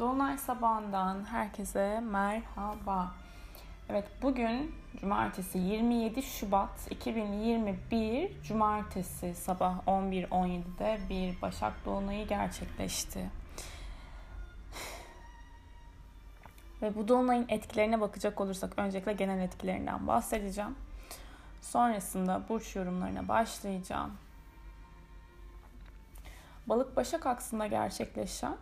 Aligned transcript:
Dolunay 0.00 0.38
sabahından 0.38 1.24
herkese 1.24 2.00
merhaba. 2.00 3.12
Evet 3.88 4.04
bugün 4.22 4.74
cumartesi 5.00 5.58
27 5.58 6.22
Şubat 6.22 6.70
2021 6.90 8.42
cumartesi 8.42 9.34
sabah 9.34 9.86
11.17'de 9.86 11.00
bir 11.08 11.42
Başak 11.42 11.84
Dolunayı 11.84 12.28
gerçekleşti. 12.28 13.30
Ve 16.82 16.96
bu 16.96 17.08
dolunayın 17.08 17.46
etkilerine 17.48 18.00
bakacak 18.00 18.40
olursak 18.40 18.72
öncelikle 18.76 19.12
genel 19.12 19.40
etkilerinden 19.40 20.06
bahsedeceğim. 20.06 20.76
Sonrasında 21.60 22.42
burç 22.48 22.76
yorumlarına 22.76 23.28
başlayacağım. 23.28 24.12
Balık 26.66 26.96
Başak 26.96 27.26
aksında 27.26 27.66
gerçekleşen 27.66 28.56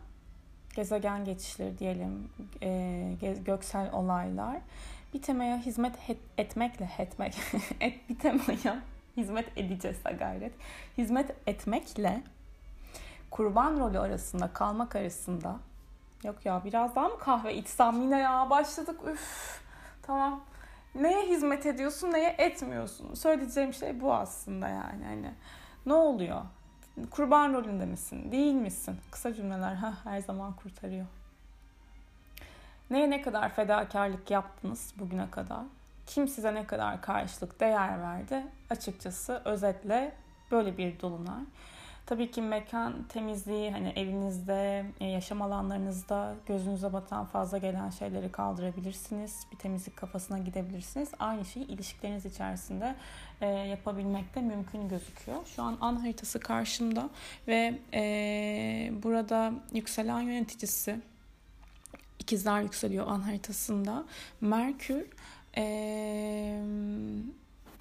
gezegen 0.79 1.25
geçişleri 1.25 1.79
diyelim, 1.79 2.31
e, 2.63 3.13
göksel 3.45 3.93
olaylar. 3.93 4.57
Bir 5.15 5.23
temaya 5.23 5.59
hizmet 5.59 5.95
etmekle 6.39 6.91
etmek 6.99 7.35
et 7.81 8.09
bir 8.09 8.19
temaya 8.19 8.83
hizmet 9.17 9.59
edeceğiz 9.59 9.97
gayret. 10.19 10.53
Hizmet 10.99 11.35
etmekle 11.47 12.23
kurban 13.31 13.81
rolü 13.81 13.99
arasında 13.99 14.53
kalmak 14.53 14.97
arasında 14.97 15.57
yok 16.25 16.47
ya 16.47 16.65
biraz 16.65 16.97
daha 16.97 17.09
mı 17.09 17.19
kahve 17.19 17.55
içsem 17.55 18.03
yine 18.03 18.19
ya? 18.19 18.51
Başladık 18.51 19.01
üf 19.07 19.61
tamam. 20.03 20.41
Neye 20.95 21.27
hizmet 21.27 21.67
ediyorsun 21.67 22.13
neye 22.13 22.35
etmiyorsun? 22.39 23.15
Söyleyeceğim 23.15 23.75
şey 23.75 24.01
bu 24.01 24.15
aslında 24.15 24.69
yani 24.69 25.05
hani. 25.05 25.31
Ne 25.87 25.95
oluyor 25.95 26.43
kurban 27.07 27.53
rolünde 27.53 27.87
misin? 27.87 28.33
Değil 28.33 28.55
misin? 28.55 28.97
Kısa 29.11 29.35
cümleler 29.35 29.75
ha 29.75 29.95
her 30.05 30.21
zaman 30.21 30.53
kurtarıyor. 30.53 31.07
Neye 32.91 33.11
ne 33.11 33.23
kadar 33.23 33.49
fedakarlık 33.55 34.31
yaptınız 34.31 34.95
bugüne 34.99 35.31
kadar? 35.31 35.63
Kim 36.07 36.29
size 36.29 36.55
ne 36.55 36.67
kadar 36.67 37.03
karşılık 37.03 37.61
değer 37.61 38.01
verdi? 38.03 38.47
Açıkçası 38.71 39.43
özetle 39.45 40.13
böyle 40.51 40.79
bir 40.79 41.01
dolunay. 41.01 41.43
Tabii 42.09 42.31
ki 42.31 42.43
mekan 42.43 43.03
temizliği 43.09 43.71
hani 43.71 43.89
evinizde, 43.89 44.87
e, 45.01 45.07
yaşam 45.07 45.43
alanlarınızda 45.43 46.35
gözünüze 46.47 46.93
batan 46.93 47.25
fazla 47.25 47.59
gelen 47.59 47.91
şeyleri 47.91 48.33
kaldırabilirsiniz. 48.33 49.47
Bir 49.53 49.57
temizlik 49.57 49.97
kafasına 49.97 50.39
gidebilirsiniz. 50.39 51.09
Aynı 51.19 51.45
şeyi 51.45 51.67
ilişkileriniz 51.67 52.27
içerisinde 52.27 52.97
e, 53.41 53.47
yapabilmek 53.47 54.35
de 54.35 54.41
mümkün 54.41 54.89
gözüküyor. 54.89 55.47
Şu 55.47 55.63
an 55.63 55.79
an 55.81 55.97
haritası 55.97 56.41
karşımda 56.41 57.11
ve 57.49 57.79
e, 57.95 58.93
burada 59.03 59.53
yükselen 59.73 60.21
yöneticisi 60.21 61.01
ikizler 62.19 62.61
yükseliyor 62.63 63.07
an 63.07 63.21
haritasında. 63.21 64.05
Merkür 64.41 65.07
e, 65.57 66.63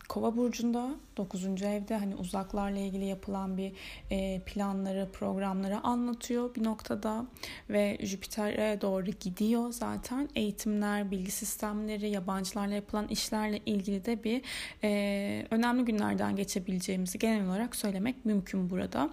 Kova 0.10 0.36
burcunda 0.36 0.90
9. 1.18 1.46
evde 1.64 1.98
hani 1.98 2.16
uzaklarla 2.16 2.80
ilgili 2.80 3.06
yapılan 3.06 3.58
bir 3.58 3.72
e, 4.12 4.40
planları, 4.40 5.10
programları 5.14 5.80
anlatıyor 5.80 6.56
bir 6.56 6.64
noktada 6.64 7.26
ve 7.70 7.98
Jüpiter'e 8.02 8.82
doğru 8.82 9.06
gidiyor 9.06 9.72
zaten. 9.72 10.30
Eğitimler, 10.36 11.12
bilgi 11.12 11.32
sistemleri, 11.32 12.10
yabancılarla 12.10 12.76
yapılan 12.76 13.08
işlerle 13.08 13.60
ilgili 13.66 14.06
de 14.06 14.24
bir 14.24 14.42
e, 14.84 15.48
önemli 15.52 15.86
günlerden 15.86 16.36
geçebileceğimizi 16.36 17.20
genel 17.20 17.48
olarak 17.48 17.76
söylemek 17.76 18.26
mümkün 18.26 18.70
burada. 18.70 19.10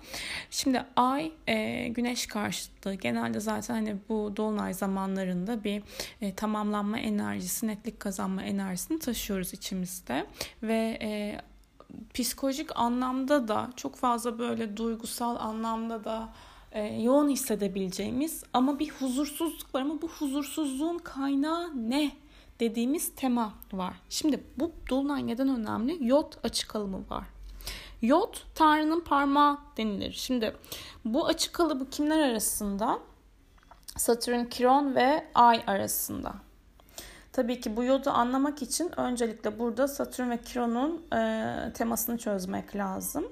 Şimdi 0.50 0.84
Ay 0.96 1.32
e, 1.46 1.88
Güneş 1.88 2.26
karşıtı 2.26 2.94
genelde 2.94 3.40
zaten 3.40 3.74
hani 3.74 3.96
bu 4.08 4.32
dolunay 4.36 4.74
zamanlarında 4.74 5.64
bir 5.64 5.82
e, 6.20 6.34
tamamlanma 6.34 6.98
enerjisi, 6.98 7.66
netlik 7.66 8.00
kazanma 8.00 8.42
enerjisini 8.42 8.98
taşıyoruz 8.98 9.54
içimizde 9.54 10.26
ve 10.62 10.98
e, 11.02 11.40
psikolojik 12.14 12.70
anlamda 12.74 13.48
da 13.48 13.70
çok 13.76 13.96
fazla 13.96 14.38
böyle 14.38 14.76
duygusal 14.76 15.36
anlamda 15.36 16.04
da 16.04 16.28
e, 16.72 16.82
yoğun 16.82 17.28
hissedebileceğimiz 17.28 18.44
ama 18.52 18.78
bir 18.78 18.90
huzursuzluk 18.90 19.74
var 19.74 19.80
ama 19.80 20.02
bu 20.02 20.08
huzursuzluğun 20.08 20.98
kaynağı 20.98 21.90
ne 21.90 22.10
dediğimiz 22.60 23.14
tema 23.14 23.52
var. 23.72 23.94
Şimdi 24.08 24.44
bu 24.56 24.72
dolunay 24.90 25.26
neden 25.26 25.48
önemli? 25.48 25.98
Yot 26.00 26.38
açık 26.44 26.76
alımı 26.76 27.10
var. 27.10 27.24
Yot 28.02 28.46
Tanrı'nın 28.54 29.00
parmağı 29.00 29.58
denilir. 29.76 30.12
Şimdi 30.12 30.56
bu 31.04 31.26
açık 31.26 31.54
kalıbı 31.54 31.90
kimler 31.90 32.18
arasında? 32.18 32.98
Satürn, 33.96 34.44
Kiron 34.44 34.94
ve 34.94 35.26
Ay 35.34 35.62
arasında. 35.66 36.34
Tabii 37.34 37.60
ki 37.60 37.76
bu 37.76 37.84
yodu 37.84 38.10
anlamak 38.10 38.62
için 38.62 39.00
öncelikle 39.00 39.58
burada 39.58 39.88
Satürn 39.88 40.30
ve 40.30 40.38
Kiron'un 40.40 41.02
e, 41.16 41.72
temasını 41.72 42.18
çözmek 42.18 42.76
lazım. 42.76 43.24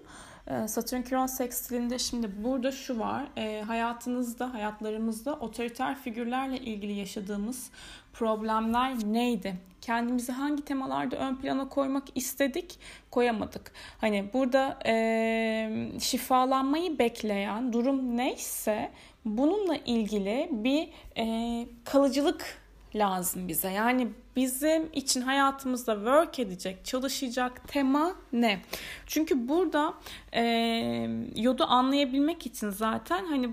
E, 0.47 0.69
Satürn 0.69 1.03
Kiron 1.03 1.27
sekstilinde 1.27 1.99
şimdi 1.99 2.45
burada 2.45 2.73
şu 2.73 2.99
var. 2.99 3.25
E, 3.37 3.63
hayatınızda, 3.63 4.55
hayatlarımızda 4.55 5.35
otoriter 5.35 5.99
figürlerle 5.99 6.59
ilgili 6.59 6.93
yaşadığımız 6.93 7.71
problemler 8.13 8.95
neydi? 9.05 9.55
Kendimizi 9.81 10.33
hangi 10.33 10.65
temalarda 10.65 11.17
ön 11.17 11.37
plana 11.37 11.69
koymak 11.69 12.05
istedik, 12.15 12.79
koyamadık. 13.11 13.73
Hani 14.01 14.31
burada 14.33 14.79
e, 14.87 15.91
şifalanmayı 16.01 16.99
bekleyen 16.99 17.73
durum 17.73 18.17
neyse 18.17 18.91
bununla 19.25 19.77
ilgili 19.77 20.49
bir 20.53 20.89
e, 21.19 21.67
kalıcılık 21.85 22.62
lazım 22.95 23.49
bize. 23.49 23.71
Yani 23.71 24.09
bizim 24.37 24.89
için 24.93 25.21
hayatımızda 25.21 25.95
work 25.95 26.39
edecek, 26.39 26.85
çalışacak 26.85 27.69
tema 27.69 28.13
ne? 28.33 28.61
Çünkü 29.07 29.49
burada 29.49 29.95
e, 30.35 30.43
yodu 31.37 31.65
anlayabilmek 31.65 32.47
için 32.47 32.71
zaten 32.71 33.25
hani 33.25 33.51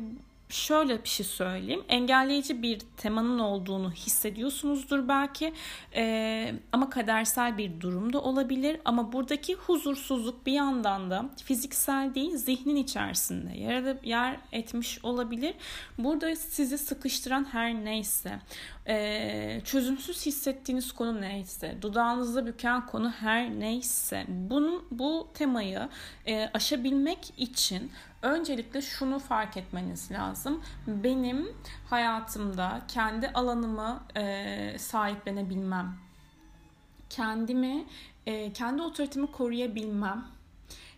şöyle 0.50 1.04
bir 1.04 1.10
şey 1.10 1.26
söyleyeyim. 1.26 1.84
Engelleyici 1.90 2.62
bir 2.62 2.80
temanın 2.98 3.40
olduğunu 3.40 3.92
hissediyorsunuzdur 3.92 5.08
belki. 5.08 5.54
Ee, 5.96 6.54
ama 6.72 6.90
kadersel 6.90 7.58
bir 7.58 7.82
durum 7.82 8.14
da 8.14 8.22
olabilir. 8.22 8.80
Ama 8.86 9.14
buradaki 9.14 9.54
huzursuzluk 9.56 10.46
bir 10.46 10.52
yandan 10.52 11.12
da 11.12 11.30
fiziksel 11.44 12.16
değil 12.16 12.38
zihnin 12.38 12.76
içerisinde 12.76 13.58
yer, 13.58 13.98
yer 14.04 14.38
etmiş 14.52 15.06
olabilir. 15.06 15.54
Burada 15.98 16.36
sizi 16.36 16.78
sıkıştıran 16.78 17.48
her 17.52 17.74
neyse, 17.74 18.40
e, 18.88 19.62
çözümsüz 19.66 20.26
hissettiğiniz 20.26 20.92
konu 20.92 21.22
neyse, 21.22 21.78
dudağınızda 21.82 22.46
büken 22.46 22.86
konu 22.86 23.12
her 23.12 23.50
neyse, 23.50 24.26
bunun 24.28 24.84
bu 24.92 25.28
temayı 25.34 25.90
e, 26.28 26.50
aşabilmek 26.54 27.34
için 27.38 27.92
öncelikle 28.22 28.82
şunu 28.82 29.20
fark 29.20 29.58
etmeniz 29.58 30.12
lazım. 30.12 30.62
Benim 30.88 31.50
hayatımda 31.90 32.82
kendi 32.88 33.30
alanımı 33.30 34.04
e, 34.16 34.76
sahiplenebilmem, 34.80 35.94
kendimi, 37.10 37.86
e, 38.26 38.54
kendi 38.54 38.82
otoritemi 38.82 39.32
koruyabilmem, 39.32 40.26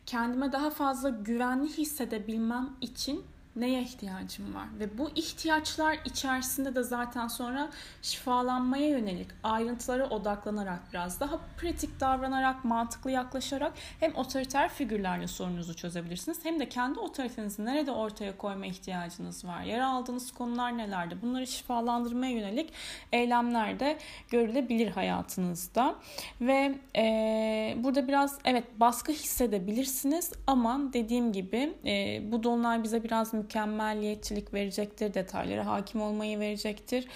kendime 0.06 0.52
daha 0.52 0.70
fazla 0.70 1.10
güvenli 1.10 1.70
hissedebilmem 1.78 2.70
için 2.82 3.26
neye 3.56 3.82
ihtiyacım 3.82 4.56
var? 4.56 4.68
Ve 4.80 4.98
bu 4.98 5.10
ihtiyaçlar 5.16 6.00
içerisinde 6.06 6.76
de 6.76 6.84
zaten 6.84 7.28
sonra 7.28 7.70
şifalanmaya 8.02 8.88
yönelik 8.88 9.28
ayrıntılara 9.44 10.10
odaklanarak 10.10 10.80
biraz 10.94 11.20
daha 11.20 11.40
pratik 11.58 12.00
davranarak 12.00 12.66
mantıklı 12.66 13.12
yaklaşarak 13.12 13.74
hem 14.00 14.16
otoriter 14.16 14.70
figürlerle 14.70 15.28
sorununuzu 15.28 15.76
çözebilirsiniz 15.76 16.46
hem 16.46 16.60
de 16.60 16.70
kendi 16.70 17.00
otoritenizi 17.00 17.66
nerede 17.66 17.92
ortaya 17.92 18.38
koyma 18.38 18.66
ihtiyacınız 18.66 19.46
var? 19.46 19.62
Yer 19.62 19.80
aldığınız 19.80 20.32
konular 20.32 20.78
nelerde 20.78 21.22
bunları 21.22 21.48
şifalandırmaya 21.48 22.32
yönelik 22.32 22.74
eylemler 23.12 23.80
de 23.80 23.98
görülebilir 24.30 24.92
hayatınızda. 24.92 25.96
Ve 26.42 26.76
e, 26.96 27.76
burada 27.78 28.08
biraz 28.08 28.40
evet 28.46 28.64
baskı 28.80 29.12
hissedebilirsiniz 29.12 30.34
ama 30.48 30.82
dediğim 30.94 31.34
gibi 31.34 31.74
e, 31.86 32.22
bu 32.32 32.44
dolunay 32.44 32.84
bize 32.84 33.04
biraz 33.04 33.34
mükemmelliyetçilik 33.42 34.54
verecektir, 34.54 35.14
detaylara 35.14 35.66
hakim 35.66 36.02
olmayı 36.02 36.40
verecektir. 36.40 37.08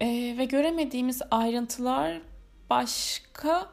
E, 0.00 0.06
ve 0.38 0.44
göremediğimiz 0.44 1.22
ayrıntılar 1.30 2.20
başka 2.70 3.68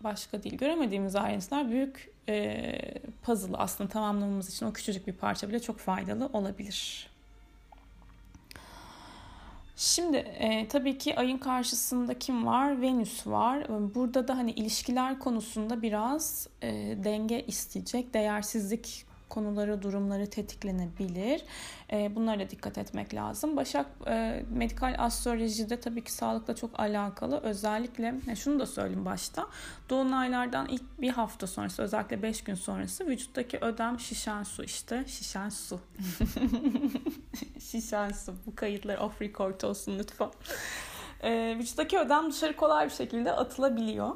başka 0.00 0.42
değil. 0.42 0.56
Göremediğimiz 0.56 1.16
ayrıntılar 1.16 1.70
büyük 1.70 2.10
e, 2.28 2.72
puzzle 3.22 3.56
aslında 3.56 3.90
tamamlamamız 3.90 4.54
için 4.54 4.66
o 4.66 4.72
küçücük 4.72 5.06
bir 5.06 5.12
parça 5.12 5.48
bile 5.48 5.60
çok 5.60 5.78
faydalı 5.78 6.30
olabilir. 6.32 7.10
Şimdi 9.76 10.16
e, 10.16 10.68
tabii 10.68 10.98
ki 10.98 11.16
ayın 11.16 11.38
karşısında 11.38 12.18
kim 12.18 12.46
var? 12.46 12.82
Venüs 12.82 13.26
var. 13.26 13.66
Burada 13.94 14.28
da 14.28 14.36
hani 14.36 14.50
ilişkiler 14.50 15.18
konusunda 15.18 15.82
biraz 15.82 16.48
e, 16.62 16.68
denge 17.04 17.44
isteyecek, 17.46 18.14
değersizlik 18.14 19.06
konuları, 19.28 19.82
durumları 19.82 20.30
tetiklenebilir. 20.30 21.42
E, 21.92 22.16
bunlara 22.16 22.40
da 22.40 22.50
dikkat 22.50 22.78
etmek 22.78 23.14
lazım. 23.14 23.56
Başak 23.56 23.86
e, 24.06 24.42
medikal 24.50 24.94
astrolojide 24.98 25.80
tabii 25.80 26.04
ki 26.04 26.12
sağlıkla 26.12 26.54
çok 26.56 26.80
alakalı. 26.80 27.40
Özellikle 27.40 28.14
ne 28.26 28.36
şunu 28.36 28.60
da 28.60 28.66
söyleyeyim 28.66 29.04
başta. 29.04 29.46
Dolunaylardan 29.90 30.68
ilk 30.68 31.00
bir 31.00 31.10
hafta 31.10 31.46
sonrası 31.46 31.82
özellikle 31.82 32.22
5 32.22 32.44
gün 32.44 32.54
sonrası 32.54 33.06
vücuttaki 33.06 33.58
ödem 33.58 34.00
şişen 34.00 34.42
su 34.42 34.64
işte. 34.64 35.04
Şişen 35.06 35.48
su. 35.48 35.80
şişen 37.70 38.08
su. 38.08 38.34
Bu 38.46 38.54
kayıtlar 38.54 38.98
off 38.98 39.22
record 39.22 39.60
olsun 39.60 39.98
lütfen. 39.98 40.30
E, 41.22 41.56
vücuttaki 41.58 41.98
ödem 41.98 42.30
dışarı 42.30 42.56
kolay 42.56 42.86
bir 42.86 42.94
şekilde 42.94 43.32
atılabiliyor. 43.32 44.14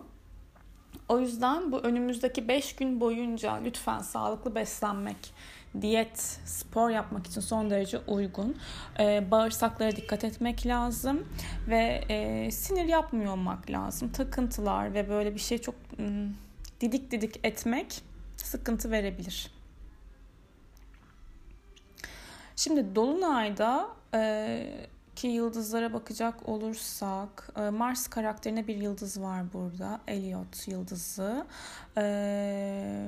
O 1.08 1.20
yüzden 1.20 1.72
bu 1.72 1.78
önümüzdeki 1.78 2.48
5 2.48 2.76
gün 2.76 3.00
boyunca 3.00 3.54
lütfen 3.54 3.98
sağlıklı 3.98 4.54
beslenmek, 4.54 5.34
diyet, 5.80 6.18
spor 6.44 6.90
yapmak 6.90 7.26
için 7.26 7.40
son 7.40 7.70
derece 7.70 7.98
uygun. 7.98 8.56
Ee, 9.00 9.30
bağırsaklara 9.30 9.96
dikkat 9.96 10.24
etmek 10.24 10.66
lazım 10.66 11.28
ve 11.68 12.04
e, 12.08 12.50
sinir 12.50 12.84
yapmıyor 12.84 13.32
olmak 13.32 13.70
lazım. 13.70 14.12
Takıntılar 14.12 14.94
ve 14.94 15.08
böyle 15.08 15.34
bir 15.34 15.40
şey 15.40 15.58
çok 15.58 15.74
ım, 15.98 16.36
didik 16.80 17.10
didik 17.10 17.40
etmek 17.44 18.02
sıkıntı 18.36 18.90
verebilir. 18.90 19.50
Şimdi 22.56 22.94
Dolunay'da 22.94 23.88
e, 24.14 24.88
ki 25.18 25.28
yıldızlara 25.28 25.92
bakacak 25.92 26.48
olursak 26.48 27.50
e, 27.56 27.70
Mars 27.70 28.08
karakterine 28.08 28.66
bir 28.66 28.76
yıldız 28.76 29.20
var 29.20 29.52
burada. 29.52 30.00
Elliot 30.08 30.68
yıldızı. 30.68 31.46
Ee, 31.96 33.06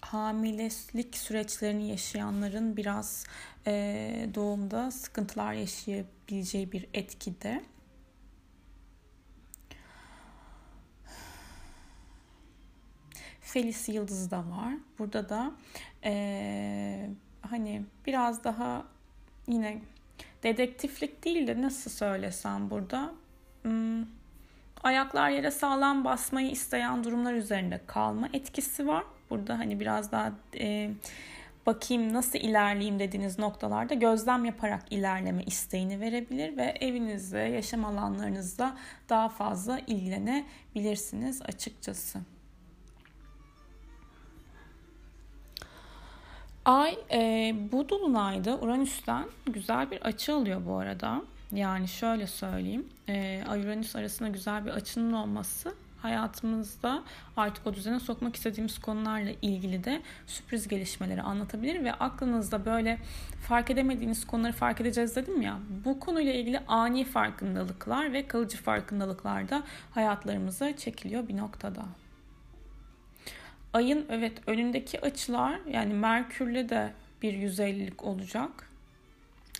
hamilelik 0.00 1.16
süreçlerini 1.16 1.88
yaşayanların 1.88 2.76
biraz 2.76 3.26
e, 3.66 4.30
doğumda 4.34 4.90
sıkıntılar 4.90 5.52
yaşayabileceği 5.52 6.72
bir 6.72 6.88
etkide. 6.94 7.64
Felis 13.40 13.88
yıldızı 13.88 14.30
da 14.30 14.38
var. 14.38 14.74
Burada 14.98 15.28
da 15.28 15.52
e, 16.04 17.10
hani 17.42 17.82
biraz 18.06 18.44
daha 18.44 18.84
yine 19.46 19.80
dedektiflik 20.42 21.24
değil 21.24 21.46
de 21.46 21.62
nasıl 21.62 21.90
söylesem 21.90 22.70
burada 22.70 23.14
hmm, 23.62 24.06
ayaklar 24.82 25.30
yere 25.30 25.50
sağlam 25.50 26.04
basmayı 26.04 26.50
isteyen 26.50 27.04
durumlar 27.04 27.34
üzerinde 27.34 27.80
kalma 27.86 28.28
etkisi 28.32 28.86
var. 28.86 29.04
Burada 29.30 29.58
hani 29.58 29.80
biraz 29.80 30.12
daha 30.12 30.32
e, 30.60 30.90
bakayım 31.66 32.12
nasıl 32.12 32.38
ilerleyeyim 32.38 32.98
dediğiniz 32.98 33.38
noktalarda 33.38 33.94
gözlem 33.94 34.44
yaparak 34.44 34.82
ilerleme 34.90 35.42
isteğini 35.44 36.00
verebilir 36.00 36.56
ve 36.56 36.74
evinizde, 36.80 37.38
yaşam 37.38 37.84
alanlarınızda 37.84 38.76
daha 39.08 39.28
fazla 39.28 39.78
ilgilenebilirsiniz 39.86 41.42
açıkçası. 41.42 42.18
Ay 46.68 46.98
e, 47.12 47.54
bu 47.72 47.88
dolunayda 47.88 48.58
Uranüs'ten 48.58 49.24
güzel 49.46 49.90
bir 49.90 50.02
açı 50.02 50.34
alıyor 50.34 50.60
bu 50.66 50.76
arada. 50.76 51.22
Yani 51.52 51.88
şöyle 51.88 52.26
söyleyeyim. 52.26 52.86
E, 53.08 53.44
Ay 53.48 53.60
Uranüs 53.60 53.96
arasında 53.96 54.28
güzel 54.28 54.66
bir 54.66 54.70
açının 54.70 55.12
olması 55.12 55.74
hayatımızda 56.02 57.02
artık 57.36 57.66
o 57.66 57.74
düzene 57.74 58.00
sokmak 58.00 58.36
istediğimiz 58.36 58.78
konularla 58.78 59.30
ilgili 59.42 59.84
de 59.84 60.02
sürpriz 60.26 60.68
gelişmeleri 60.68 61.22
anlatabilir 61.22 61.84
ve 61.84 61.92
aklınızda 61.92 62.64
böyle 62.64 62.98
fark 63.48 63.70
edemediğiniz 63.70 64.26
konuları 64.26 64.52
fark 64.52 64.80
edeceğiz 64.80 65.16
dedim 65.16 65.42
ya. 65.42 65.58
Bu 65.84 66.00
konuyla 66.00 66.32
ilgili 66.32 66.60
ani 66.68 67.04
farkındalıklar 67.04 68.12
ve 68.12 68.26
kalıcı 68.26 68.56
farkındalıklar 68.56 69.48
da 69.48 69.62
hayatlarımıza 69.94 70.76
çekiliyor 70.76 71.28
bir 71.28 71.36
noktada. 71.36 71.82
Ayın 73.78 74.06
evet 74.10 74.32
önündeki 74.46 75.00
açılar 75.00 75.60
yani 75.70 75.94
Merkür'le 75.94 76.68
de 76.68 76.92
bir 77.22 77.34
150'lik 77.34 78.04
olacak. 78.04 78.50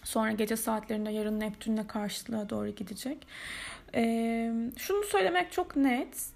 Sonra 0.04 0.32
gece 0.32 0.56
saatlerinde 0.56 1.10
yarın 1.10 1.40
Neptün'le 1.40 1.86
karşılığa 1.86 2.50
doğru 2.50 2.68
gidecek. 2.68 3.26
Ee, 3.94 4.52
şunu 4.76 5.04
söylemek 5.04 5.52
çok 5.52 5.76
net. 5.76 6.26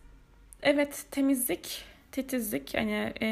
Evet 0.63 1.05
temizlik, 1.11 1.85
titizlik 2.13 2.75
hani 2.75 3.13
e, 3.23 3.29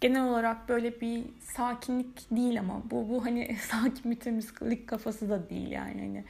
genel 0.00 0.24
olarak 0.24 0.68
böyle 0.68 1.00
bir 1.00 1.24
sakinlik 1.40 2.30
değil 2.30 2.60
ama 2.60 2.82
bu 2.90 3.08
bu 3.08 3.24
hani 3.24 3.56
sakin 3.70 4.10
bir 4.10 4.16
temizlik 4.16 4.88
kafası 4.88 5.30
da 5.30 5.50
değil 5.50 5.70
yani 5.70 6.00
hani 6.00 6.24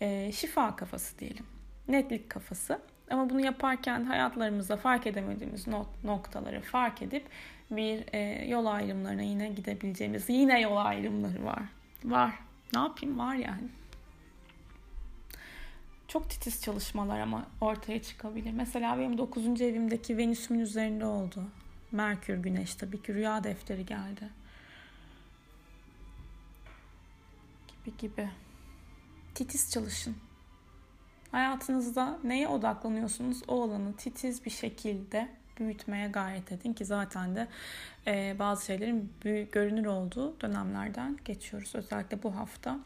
e, 0.00 0.32
şifa 0.32 0.76
kafası 0.76 1.18
diyelim. 1.18 1.46
Netlik 1.88 2.30
kafası. 2.30 2.80
Ama 3.10 3.30
bunu 3.30 3.40
yaparken 3.44 4.04
hayatlarımızda 4.04 4.76
fark 4.76 5.06
edemediğimiz 5.06 5.66
noktaları 6.04 6.60
fark 6.60 7.02
edip 7.02 7.26
bir 7.70 8.04
e, 8.12 8.44
yol 8.48 8.66
ayrımlarına 8.66 9.22
yine 9.22 9.48
gidebileceğimiz 9.48 10.28
yine 10.28 10.60
yol 10.60 10.76
ayrımları 10.76 11.44
var. 11.44 11.62
Var. 12.04 12.34
Ne 12.74 12.80
yapayım? 12.80 13.18
Var 13.18 13.34
yani. 13.34 13.68
Çok 16.08 16.30
titiz 16.30 16.62
çalışmalar 16.62 17.20
ama 17.20 17.46
ortaya 17.60 18.02
çıkabilir. 18.02 18.52
Mesela 18.52 18.98
benim 18.98 19.18
9. 19.18 19.60
evimdeki 19.60 20.18
Venüs'ümün 20.18 20.60
üzerinde 20.60 21.04
oldu. 21.04 21.42
Merkür, 21.92 22.38
Güneş 22.38 22.74
tabii 22.74 23.02
ki 23.02 23.14
rüya 23.14 23.44
defteri 23.44 23.86
geldi. 23.86 24.28
Gibi 27.68 27.96
gibi. 27.96 28.30
Titiz 29.34 29.70
çalışın. 29.70 30.16
Hayatınızda 31.32 32.18
neye 32.24 32.48
odaklanıyorsunuz 32.48 33.42
o 33.48 33.62
alanı 33.62 33.96
titiz 33.96 34.44
bir 34.44 34.50
şekilde 34.50 35.28
büyütmeye 35.58 36.08
gayret 36.08 36.52
edin 36.52 36.72
ki 36.72 36.84
zaten 36.84 37.36
de 37.36 37.48
e, 38.06 38.36
bazı 38.38 38.64
şeylerin 38.64 39.12
büyük, 39.24 39.52
görünür 39.52 39.86
olduğu 39.86 40.40
dönemlerden 40.40 41.18
geçiyoruz. 41.24 41.74
Özellikle 41.74 42.22
bu 42.22 42.36
hafta. 42.36 42.78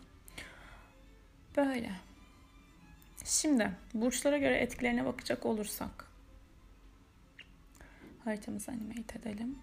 Böyle. 1.57 1.93
Şimdi 3.25 3.73
burçlara 3.95 4.39
göre 4.39 4.59
etkilerine 4.59 5.05
bakacak 5.05 5.47
olursak. 5.47 6.07
Haritamızı 8.25 8.71
animate 8.73 9.19
edelim. 9.19 9.59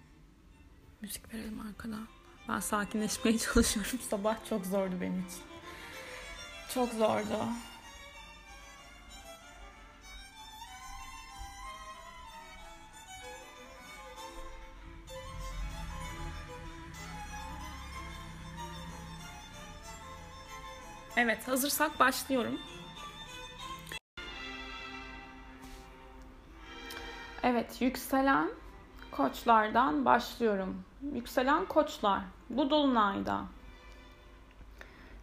Müzik 1.02 1.34
verelim 1.34 1.60
arkadan. 1.60 2.08
Ben 2.50 2.60
sakinleşmeye 2.60 3.38
çalışıyorum. 3.54 4.00
Sabah 4.10 4.50
çok 4.50 4.66
zordu 4.66 4.96
benim 5.02 5.20
için. 5.20 5.42
Çok 6.74 6.94
zordu. 6.94 7.46
Evet 21.28 21.48
hazırsak 21.48 22.00
başlıyorum. 22.00 22.60
Evet 27.44 27.82
yükselen 27.82 28.50
koçlardan 29.12 30.06
başlıyorum. 30.06 30.84
Yükselen 31.14 31.66
koçlar 31.66 32.22
bu 32.50 32.70
dolunayda 32.70 33.42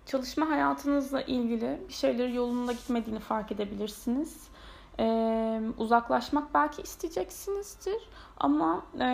çalışma 0.06 0.50
hayatınızla 0.50 1.22
ilgili 1.22 1.80
bir 1.88 1.94
şeyleri 1.94 2.34
yolunda 2.34 2.72
gitmediğini 2.72 3.20
fark 3.20 3.52
edebilirsiniz. 3.52 4.48
Ee, 4.98 5.60
uzaklaşmak 5.78 6.54
belki 6.54 6.82
isteyeceksinizdir 6.82 8.08
ama 8.36 8.82
e, 9.00 9.06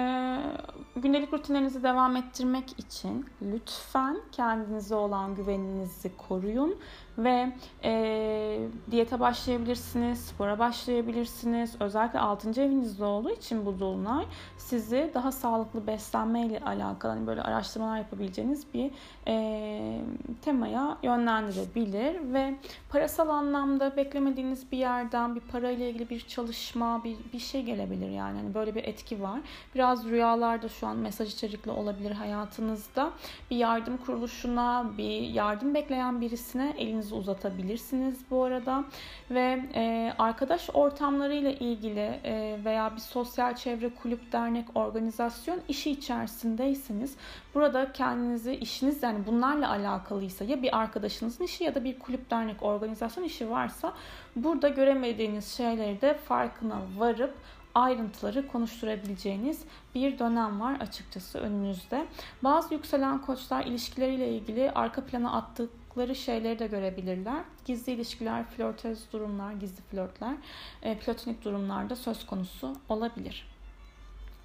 gündelik 0.97 1.33
rutinlerinizi 1.33 1.83
devam 1.83 2.17
ettirmek 2.17 2.79
için 2.79 3.27
lütfen 3.43 4.17
kendinize 4.33 4.95
olan 4.95 5.35
güveninizi 5.35 6.17
koruyun 6.17 6.77
ve 7.19 7.53
e, 7.85 8.69
diyete 8.91 9.21
başlayabilirsiniz, 9.21 10.19
spora 10.19 10.59
başlayabilirsiniz. 10.59 11.77
Özellikle 11.81 12.19
6. 12.19 12.61
evinizde 12.61 13.05
olduğu 13.05 13.31
için 13.31 13.67
bu 13.67 13.81
dolunay 13.81 14.25
sizi 14.57 15.11
daha 15.15 15.33
sağlıklı 15.33 15.87
beslenme 15.87 16.47
ile 16.47 16.61
alakalı 16.61 17.13
hani 17.13 17.27
böyle 17.27 17.43
araştırmalar 17.43 17.99
yapabileceğiniz 17.99 18.75
bir 18.75 18.91
e, 19.29 20.01
temaya 20.43 20.99
yönlendirebilir 21.03 22.33
ve 22.33 22.55
parasal 22.89 23.29
anlamda 23.29 23.97
beklemediğiniz 23.97 24.73
bir 24.73 24.79
yerden 24.79 25.35
bir 25.35 25.41
para 25.41 25.70
ile 25.71 25.91
ilgili 25.91 26.11
bir 26.11 26.21
çalışma, 26.21 27.05
bir, 27.05 27.17
bir 27.33 27.39
şey 27.39 27.63
gelebilir 27.63 28.11
yani. 28.11 28.39
Hani 28.39 28.55
böyle 28.55 28.75
bir 28.75 28.85
etki 28.85 29.23
var. 29.23 29.41
Biraz 29.75 30.05
rüyalarda 30.05 30.69
şu 30.69 30.87
an 30.87 30.97
mesaj 30.97 31.35
içerikli 31.35 31.71
olabilir 31.71 32.11
hayatınızda. 32.11 33.13
Bir 33.51 33.57
yardım 33.57 33.97
kuruluşuna, 33.97 34.91
bir 34.99 35.21
yardım 35.21 35.75
bekleyen 35.75 36.21
birisine 36.21 36.75
elinizi 36.79 37.15
uzatabilirsiniz 37.15 38.19
bu 38.31 38.43
arada. 38.43 38.85
Ve 39.31 39.63
e, 39.75 40.13
arkadaş 40.19 40.71
ortamlarıyla 40.75 41.51
ilgili 41.51 42.21
e, 42.25 42.59
veya 42.65 42.97
bir 42.97 43.01
sosyal 43.01 43.55
çevre, 43.55 43.89
kulüp, 43.95 44.33
dernek, 44.33 44.67
organizasyon 44.75 45.61
işi 45.69 45.91
içerisindeyseniz 45.91 47.17
burada 47.55 47.93
kendinizi 47.93 48.55
işiniz 48.55 49.03
yani 49.03 49.27
bunlarla 49.27 49.71
alakalıysa 49.71 50.45
ya 50.45 50.63
bir 50.63 50.79
arkadaşınızın 50.79 51.45
işi 51.45 51.65
ya 51.65 51.75
da 51.75 51.85
bir 51.85 51.99
kulüp, 51.99 52.31
dernek, 52.31 52.63
organizasyon 52.63 53.25
işi 53.25 53.51
varsa 53.51 53.93
burada 54.37 54.69
göremediğiniz 54.69 55.57
şeyleri 55.57 56.01
de 56.01 56.15
farkına 56.15 56.81
varıp 56.99 57.35
ayrıntıları 57.75 58.49
konuşturabileceğiniz 58.49 59.65
bir 59.95 60.19
dönem 60.19 60.61
var 60.61 60.77
açıkçası 60.81 61.39
önünüzde. 61.39 62.07
Bazı 62.45 62.75
yükselen 62.75 63.21
koçlar 63.21 63.65
ilişkileriyle 63.65 64.29
ilgili 64.29 64.71
arka 64.71 65.05
plana 65.05 65.33
attıkları 65.33 66.15
şeyleri 66.15 66.59
de 66.59 66.67
görebilirler. 66.67 67.45
Gizli 67.65 67.93
ilişkiler, 67.93 68.45
flörtöz 68.45 69.13
durumlar, 69.13 69.53
gizli 69.53 69.83
flörtler, 69.83 70.35
e, 70.83 70.99
platonik 70.99 71.45
durumlarda 71.45 71.97
söz 71.97 72.27
konusu 72.27 72.73
olabilir. 72.89 73.47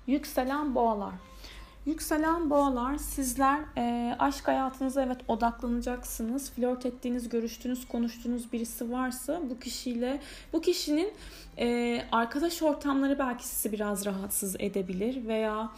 Yükselen 0.08 0.76
boğalar. 0.76 1.14
Yükselen 1.86 2.50
boğalar 2.50 2.98
sizler 2.98 3.60
e, 3.78 4.16
aşk 4.20 4.48
hayatınıza 4.48 5.04
evet 5.04 5.18
odaklanacaksınız. 5.28 6.52
Flört 6.52 6.86
ettiğiniz, 6.86 7.30
görüştüğünüz, 7.30 7.88
konuştuğunuz 7.88 8.54
birisi 8.54 8.92
varsa 8.92 9.42
bu 9.50 9.60
kişiyle 9.60 10.22
bu 10.54 10.62
kişinin 10.62 11.14
e, 11.58 12.02
arkadaş 12.12 12.62
ortamları 12.62 13.20
belki 13.20 13.48
sizi 13.48 13.72
biraz 13.72 14.06
rahatsız 14.06 14.56
edebilir 14.60 15.28
veya 15.28 15.72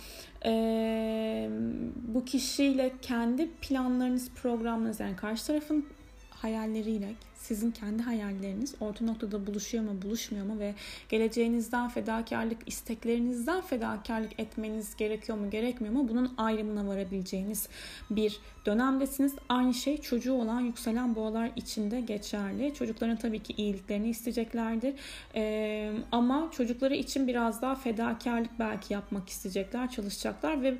e, 0.45 1.49
bu 1.95 2.25
kişiyle 2.25 2.93
kendi 3.01 3.51
planlarınız, 3.51 4.29
programlarınız 4.29 4.99
yani 4.99 5.15
karşı 5.15 5.47
tarafın 5.47 5.85
hayalleriyle 6.29 7.13
sizin 7.47 7.71
kendi 7.71 8.03
hayalleriniz 8.03 8.75
orta 8.79 9.05
noktada 9.05 9.47
buluşuyor 9.47 9.83
mu, 9.83 10.01
buluşmuyor 10.01 10.45
mu 10.45 10.59
ve 10.59 10.73
geleceğinizden 11.09 11.89
fedakarlık, 11.89 12.57
isteklerinizden 12.65 13.61
fedakarlık 13.61 14.39
etmeniz 14.39 14.95
gerekiyor 14.95 15.37
mu, 15.37 15.49
gerekmiyor 15.49 15.93
mu 15.93 16.07
bunun 16.09 16.33
ayrımına 16.37 16.87
varabileceğiniz 16.87 17.69
bir 18.09 18.39
dönemdesiniz. 18.65 19.35
Aynı 19.49 19.73
şey 19.73 19.97
çocuğu 19.97 20.33
olan 20.33 20.61
yükselen 20.61 21.15
boğalar 21.15 21.51
için 21.55 21.91
de 21.91 22.01
geçerli. 22.01 22.73
Çocukların 22.73 23.17
tabii 23.17 23.39
ki 23.39 23.53
iyiliklerini 23.57 24.09
isteyeceklerdir. 24.09 24.93
Ee, 25.35 25.93
ama 26.11 26.49
çocukları 26.51 26.95
için 26.95 27.27
biraz 27.27 27.61
daha 27.61 27.75
fedakarlık 27.75 28.59
belki 28.59 28.93
yapmak 28.93 29.29
isteyecekler, 29.29 29.91
çalışacaklar 29.91 30.61
ve 30.61 30.77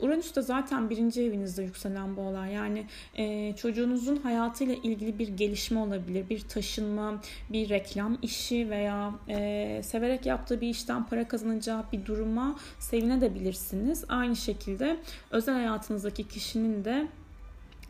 Uranüs 0.00 0.36
de 0.36 0.42
zaten 0.42 0.90
birinci 0.90 1.22
evinizde 1.22 1.62
yükselen 1.62 2.16
boğalar. 2.16 2.46
Yani 2.46 2.86
e, 3.14 3.56
çocuğunuzun 3.56 4.16
hayatıyla 4.16 4.74
ilgili 4.74 5.18
bir 5.18 5.28
gelişme 5.28 5.71
olabilir, 5.76 6.28
bir 6.28 6.40
taşınma, 6.40 7.20
bir 7.50 7.68
reklam 7.68 8.18
işi 8.22 8.70
veya 8.70 9.14
e, 9.28 9.80
severek 9.84 10.26
yaptığı 10.26 10.60
bir 10.60 10.68
işten 10.68 11.06
para 11.06 11.28
kazanacağı 11.28 11.84
bir 11.92 12.06
duruma 12.06 12.56
sevinebilirsiniz. 12.78 14.04
Aynı 14.08 14.36
şekilde 14.36 14.96
özel 15.30 15.54
hayatınızdaki 15.54 16.28
kişinin 16.28 16.84
de 16.84 17.08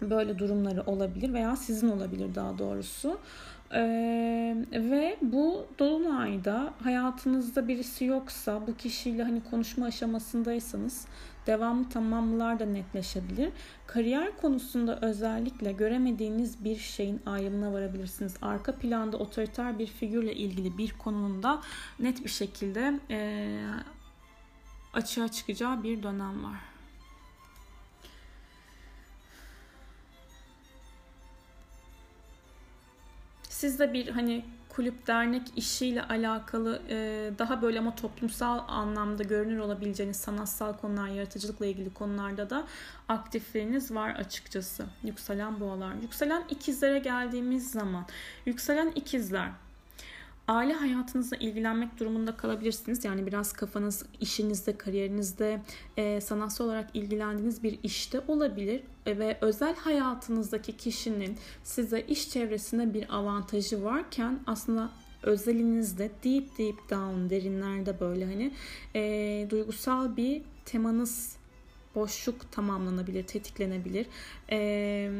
böyle 0.00 0.38
durumları 0.38 0.82
olabilir 0.82 1.32
veya 1.32 1.56
sizin 1.56 1.88
olabilir 1.88 2.34
daha 2.34 2.58
doğrusu. 2.58 3.18
Ee, 3.74 4.56
ve 4.72 5.16
bu 5.22 5.66
dolunayda 5.78 6.74
hayatınızda 6.82 7.68
birisi 7.68 8.04
yoksa 8.04 8.66
bu 8.66 8.76
kişiyle 8.76 9.22
hani 9.22 9.42
konuşma 9.50 9.86
aşamasındaysanız 9.86 11.06
devamlı 11.46 11.88
tamamlar 11.88 12.58
da 12.58 12.66
netleşebilir. 12.66 13.50
Kariyer 13.86 14.36
konusunda 14.36 14.98
özellikle 15.00 15.72
göremediğiniz 15.72 16.64
bir 16.64 16.76
şeyin 16.76 17.20
ayrımına 17.26 17.72
varabilirsiniz. 17.72 18.36
Arka 18.42 18.74
planda 18.74 19.16
otoriter 19.16 19.78
bir 19.78 19.86
figürle 19.86 20.34
ilgili 20.34 20.78
bir 20.78 20.92
konunun 20.92 21.42
da 21.42 21.60
net 21.98 22.24
bir 22.24 22.30
şekilde 22.30 23.00
e, 23.10 23.48
açığa 24.94 25.28
çıkacağı 25.28 25.82
bir 25.82 26.02
dönem 26.02 26.44
var. 26.44 26.71
Sizde 33.62 33.92
bir 33.92 34.08
hani 34.08 34.44
kulüp 34.68 35.06
dernek 35.06 35.42
işiyle 35.56 36.02
alakalı 36.02 36.82
e, 36.88 37.30
daha 37.38 37.62
böyle 37.62 37.78
ama 37.78 37.94
toplumsal 37.94 38.60
anlamda 38.68 39.22
görünür 39.22 39.58
olabileceğiniz 39.58 40.16
sanatsal 40.16 40.72
konular, 40.72 41.08
yaratıcılıkla 41.08 41.66
ilgili 41.66 41.94
konularda 41.94 42.50
da 42.50 42.66
aktifliğiniz 43.08 43.94
var 43.94 44.10
açıkçası. 44.10 44.84
Yükselen 45.04 45.60
boğalar. 45.60 45.94
Yükselen 45.94 46.44
ikizlere 46.50 46.98
geldiğimiz 46.98 47.70
zaman 47.70 48.06
yükselen 48.46 48.90
ikizler 48.90 49.48
aile 50.52 50.72
hayatınızla 50.72 51.36
ilgilenmek 51.36 52.00
durumunda 52.00 52.36
kalabilirsiniz. 52.36 53.04
Yani 53.04 53.26
biraz 53.26 53.52
kafanız 53.52 54.04
işinizde, 54.20 54.76
kariyerinizde, 54.76 55.62
e, 55.96 56.20
sanatsal 56.20 56.64
olarak 56.64 56.90
ilgilendiğiniz 56.94 57.62
bir 57.62 57.78
işte 57.82 58.20
olabilir. 58.28 58.82
E, 59.06 59.18
ve 59.18 59.38
özel 59.40 59.76
hayatınızdaki 59.76 60.76
kişinin 60.76 61.36
size 61.64 62.00
iş 62.00 62.30
çevresinde 62.30 62.94
bir 62.94 63.16
avantajı 63.16 63.84
varken 63.84 64.40
aslında 64.46 64.90
özelinizde 65.22 66.10
deep 66.24 66.58
deep 66.58 66.90
down 66.90 67.30
derinlerde 67.30 68.00
böyle 68.00 68.24
hani 68.24 68.52
e, 68.94 69.46
duygusal 69.50 70.16
bir 70.16 70.42
temanız 70.64 71.36
boşluk 71.94 72.52
tamamlanabilir, 72.52 73.22
tetiklenebilir. 73.22 74.06
Eee 74.50 75.10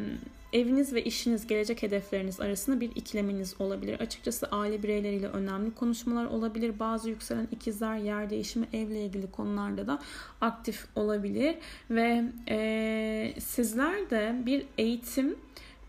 Eviniz 0.53 0.95
ve 0.95 1.05
işiniz, 1.05 1.47
gelecek 1.47 1.83
hedefleriniz 1.83 2.41
arasında 2.41 2.81
bir 2.81 2.91
ikileminiz 2.95 3.55
olabilir. 3.59 4.01
Açıkçası 4.01 4.47
aile 4.47 4.83
bireyleriyle 4.83 5.27
önemli 5.27 5.75
konuşmalar 5.75 6.27
olabilir. 6.27 6.79
Bazı 6.79 7.09
yükselen 7.09 7.49
ikizler 7.53 7.97
yer 7.97 8.31
değişimi, 8.31 8.67
evle 8.73 9.05
ilgili 9.05 9.31
konularda 9.31 9.87
da 9.87 9.99
aktif 10.41 10.87
olabilir. 10.97 11.55
Ve 11.91 12.25
e, 12.49 13.35
sizler 13.41 14.11
de 14.11 14.37
bir 14.47 14.67
eğitim, 14.79 15.37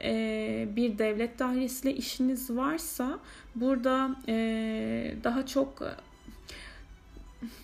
e, 0.04 0.68
bir 0.76 0.98
devlet 0.98 1.40
dairesiyle 1.40 1.96
işiniz 1.96 2.50
varsa 2.50 3.20
burada 3.56 4.16
e, 4.28 5.16
daha 5.24 5.46
çok 5.46 5.84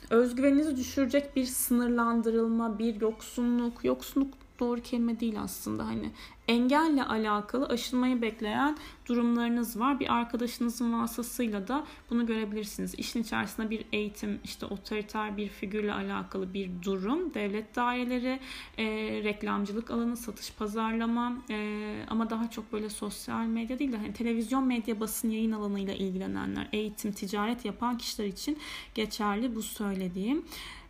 özgüveninizi 0.09 0.77
düşürecek 0.77 1.35
bir 1.35 1.45
sınırlandırılma, 1.45 2.79
bir 2.79 3.01
yoksunluk, 3.01 3.85
yoksunluk 3.85 4.33
doğru 4.59 4.81
kelime 4.81 5.19
değil 5.19 5.41
aslında. 5.41 5.85
Hani 5.85 6.11
engelle 6.47 7.03
alakalı 7.03 7.65
aşılmayı 7.65 8.21
bekleyen 8.21 8.77
durumlarınız 9.05 9.79
var. 9.79 9.99
Bir 9.99 10.13
arkadaşınızın 10.13 11.01
vasıtasıyla 11.01 11.67
da 11.67 11.87
bunu 12.09 12.25
görebilirsiniz. 12.25 12.95
İşin 12.97 13.23
içerisinde 13.23 13.69
bir 13.69 13.85
eğitim, 13.93 14.39
işte 14.43 14.65
otoriter 14.65 15.37
bir 15.37 15.49
figürle 15.49 15.93
alakalı 15.93 16.53
bir 16.53 16.69
durum, 16.81 17.33
devlet 17.33 17.75
daireleri, 17.75 18.39
e, 18.77 18.85
reklamcılık 19.23 19.91
alanı, 19.91 20.17
satış, 20.17 20.53
pazarlama 20.53 21.33
e, 21.49 22.05
ama 22.09 22.29
daha 22.29 22.49
çok 22.49 22.73
böyle 22.73 22.89
sosyal 22.89 23.45
medya 23.45 23.79
değil 23.79 23.91
de 23.91 23.97
hani 23.97 24.13
televizyon 24.13 24.63
medya 24.63 24.99
basın 24.99 25.29
yayın 25.29 25.51
alanıyla 25.51 25.93
ilgilenenler, 25.93 26.69
eğitim, 26.73 27.11
ticaret 27.11 27.65
yapan 27.65 27.97
kişiler 27.97 28.27
için 28.27 28.57
geçerli 28.95 29.55
bu 29.55 29.61
söylediğim. 29.61 30.45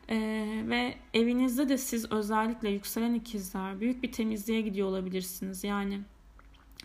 Ee, 0.09 0.63
ve 0.67 0.95
evinizde 1.13 1.69
de 1.69 1.77
siz 1.77 2.11
özellikle 2.11 2.69
yükselen 2.69 3.13
ikizler 3.13 3.79
büyük 3.79 4.03
bir 4.03 4.11
temizliğe 4.11 4.61
gidiyor 4.61 4.87
olabilirsiniz. 4.87 5.63
Yani 5.63 5.99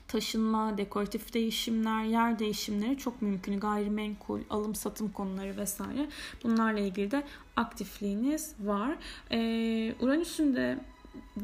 taşınma, 0.09 0.79
dekoratif 0.79 1.35
değişimler, 1.35 2.05
yer 2.05 2.39
değişimleri 2.39 2.99
çok 2.99 3.23
mümkün. 3.23 3.61
Gayrimenkul, 3.61 4.41
alım 4.51 4.75
satım 4.75 5.13
konuları 5.13 5.57
vesaire. 5.57 6.09
Bunlarla 6.45 6.81
ilgili 6.81 7.11
de 7.11 7.25
aktifliğiniz 7.57 8.55
var. 8.61 8.97
Ee, 9.31 9.95
Uranüs'ün 10.01 10.57
de 10.57 10.79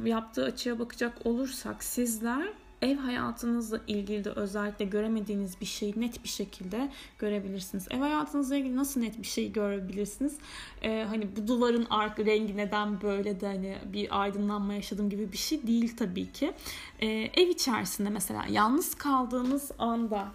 yaptığı 0.04 0.44
açıya 0.44 0.78
bakacak 0.78 1.26
olursak 1.26 1.84
sizler 1.84 2.49
ev 2.82 2.96
hayatınızla 2.96 3.80
ilgili 3.87 4.25
de 4.25 4.30
özellikle 4.30 4.84
göremediğiniz 4.84 5.60
bir 5.60 5.66
şeyi 5.66 6.00
net 6.00 6.25
bir 6.25 6.28
şekilde 6.28 6.90
görebilirsiniz. 7.18 7.87
Ev 7.90 7.99
hayatınızla 7.99 8.56
ilgili 8.56 8.76
nasıl 8.76 9.00
net 9.00 9.18
bir 9.18 9.26
şey 9.26 9.52
görebilirsiniz? 9.52 10.38
Ee, 10.82 11.06
hani 11.08 11.37
bu 11.37 11.49
duvarın 11.49 11.87
arka 11.90 12.25
rengi 12.25 12.56
neden 12.56 13.02
böyle 13.02 13.40
de 13.40 13.46
hani 13.46 13.78
bir 13.92 14.22
aydınlanma 14.22 14.75
yaşadım 14.75 15.10
gibi 15.10 15.32
bir 15.32 15.37
şey 15.37 15.66
değil 15.66 15.96
tabii 15.96 16.32
ki. 16.32 16.52
Ee, 17.00 17.06
ev 17.34 17.49
içerisinde 17.49 18.10
mesela 18.10 18.44
yalnız 18.50 18.94
kaldığınız 18.94 19.70
anda 19.78 20.28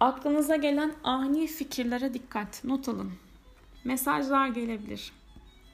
aklınıza 0.00 0.56
gelen 0.56 0.94
ani 1.04 1.46
fikirlere 1.46 2.14
dikkat. 2.14 2.64
Not 2.64 2.88
alın. 2.88 3.12
Mesajlar 3.84 4.48
gelebilir. 4.48 5.12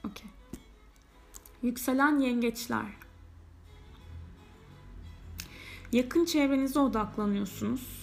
Okey. 0.05 0.27
Yükselen 1.63 2.19
yengeçler. 2.19 2.85
Yakın 5.91 6.25
çevrenize 6.25 6.79
odaklanıyorsunuz. 6.79 7.98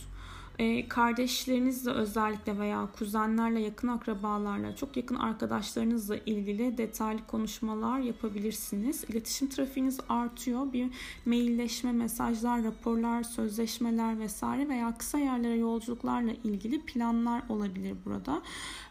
E, 0.59 0.89
kardeşlerinizle 0.89 1.91
özellikle 1.91 2.59
veya 2.59 2.89
kuzenlerle, 2.99 3.61
yakın 3.61 3.89
akrabalarla, 3.89 4.77
çok 4.77 4.97
yakın 4.97 5.15
arkadaşlarınızla 5.15 6.17
ilgili 6.17 6.79
detaylı 6.79 7.27
konuşmalar 7.27 7.99
yapabilirsiniz. 7.99 9.05
İletişim 9.09 9.49
trafiğiniz 9.49 10.01
artıyor. 10.09 10.73
Bir 10.73 10.89
mailleşme, 11.27 11.93
mesajlar, 11.93 12.65
raporlar, 12.65 13.23
sözleşmeler 13.23 14.19
vesaire 14.19 14.69
veya 14.69 14.99
kısa 14.99 15.19
yerlere 15.19 15.57
yolculuklarla 15.57 16.33
ilgili 16.45 16.81
planlar 16.81 17.43
olabilir 17.49 17.97
burada. 18.05 18.43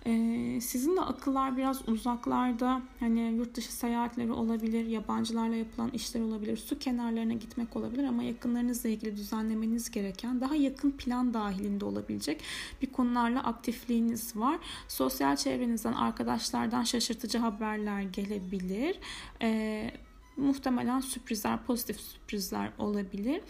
E, 0.05 0.61
sizin 0.61 0.97
de 0.97 1.01
akıllar 1.01 1.57
biraz 1.57 1.89
uzaklarda 1.89 2.81
hani 2.99 3.33
yurt 3.37 3.55
dışı 3.55 3.73
seyahatleri 3.73 4.31
olabilir, 4.31 4.85
yabancılarla 4.85 5.55
yapılan 5.55 5.89
işler 5.89 6.21
olabilir, 6.21 6.57
su 6.57 6.79
kenarlarına 6.79 7.33
gitmek 7.33 7.75
olabilir 7.75 8.03
ama 8.03 8.23
yakınlarınızla 8.23 8.89
ilgili 8.89 9.17
düzenlemeniz 9.17 9.91
gereken 9.91 10.41
daha 10.41 10.55
yakın 10.55 10.91
plan 10.91 11.33
dahilinde 11.55 11.85
olabilecek 11.85 12.41
bir 12.81 12.91
konularla 12.91 13.43
aktifliğiniz 13.43 14.35
var. 14.35 14.59
Sosyal 14.87 15.35
çevrenizden, 15.35 15.93
arkadaşlardan 15.93 16.83
şaşırtıcı 16.83 17.37
haberler 17.37 18.01
gelebilir. 18.01 18.99
Ee, 19.41 19.91
muhtemelen 20.37 20.99
sürprizler, 20.99 21.63
pozitif 21.63 21.99
sürprizler 21.99 22.71
olabilir. 22.77 23.41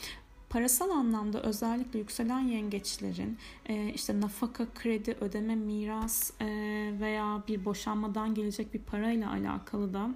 Parasal 0.49 0.89
anlamda 0.89 1.43
özellikle 1.43 1.99
yükselen 1.99 2.39
yengeçlerin 2.39 3.37
e, 3.65 3.93
işte 3.93 4.21
nafaka, 4.21 4.65
kredi, 4.75 5.17
ödeme, 5.21 5.55
miras 5.55 6.31
e, 6.41 6.45
veya 6.99 7.43
bir 7.47 7.65
boşanmadan 7.65 8.33
gelecek 8.35 8.73
bir 8.73 8.79
parayla 8.79 9.31
alakalı 9.31 9.93
da 9.93 10.09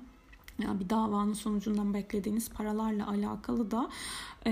yani 0.59 0.79
bir 0.79 0.89
davanın 0.89 1.33
sonucundan 1.33 1.93
beklediğiniz 1.93 2.49
paralarla 2.49 3.07
alakalı 3.07 3.71
da 3.71 3.89
e, 4.45 4.51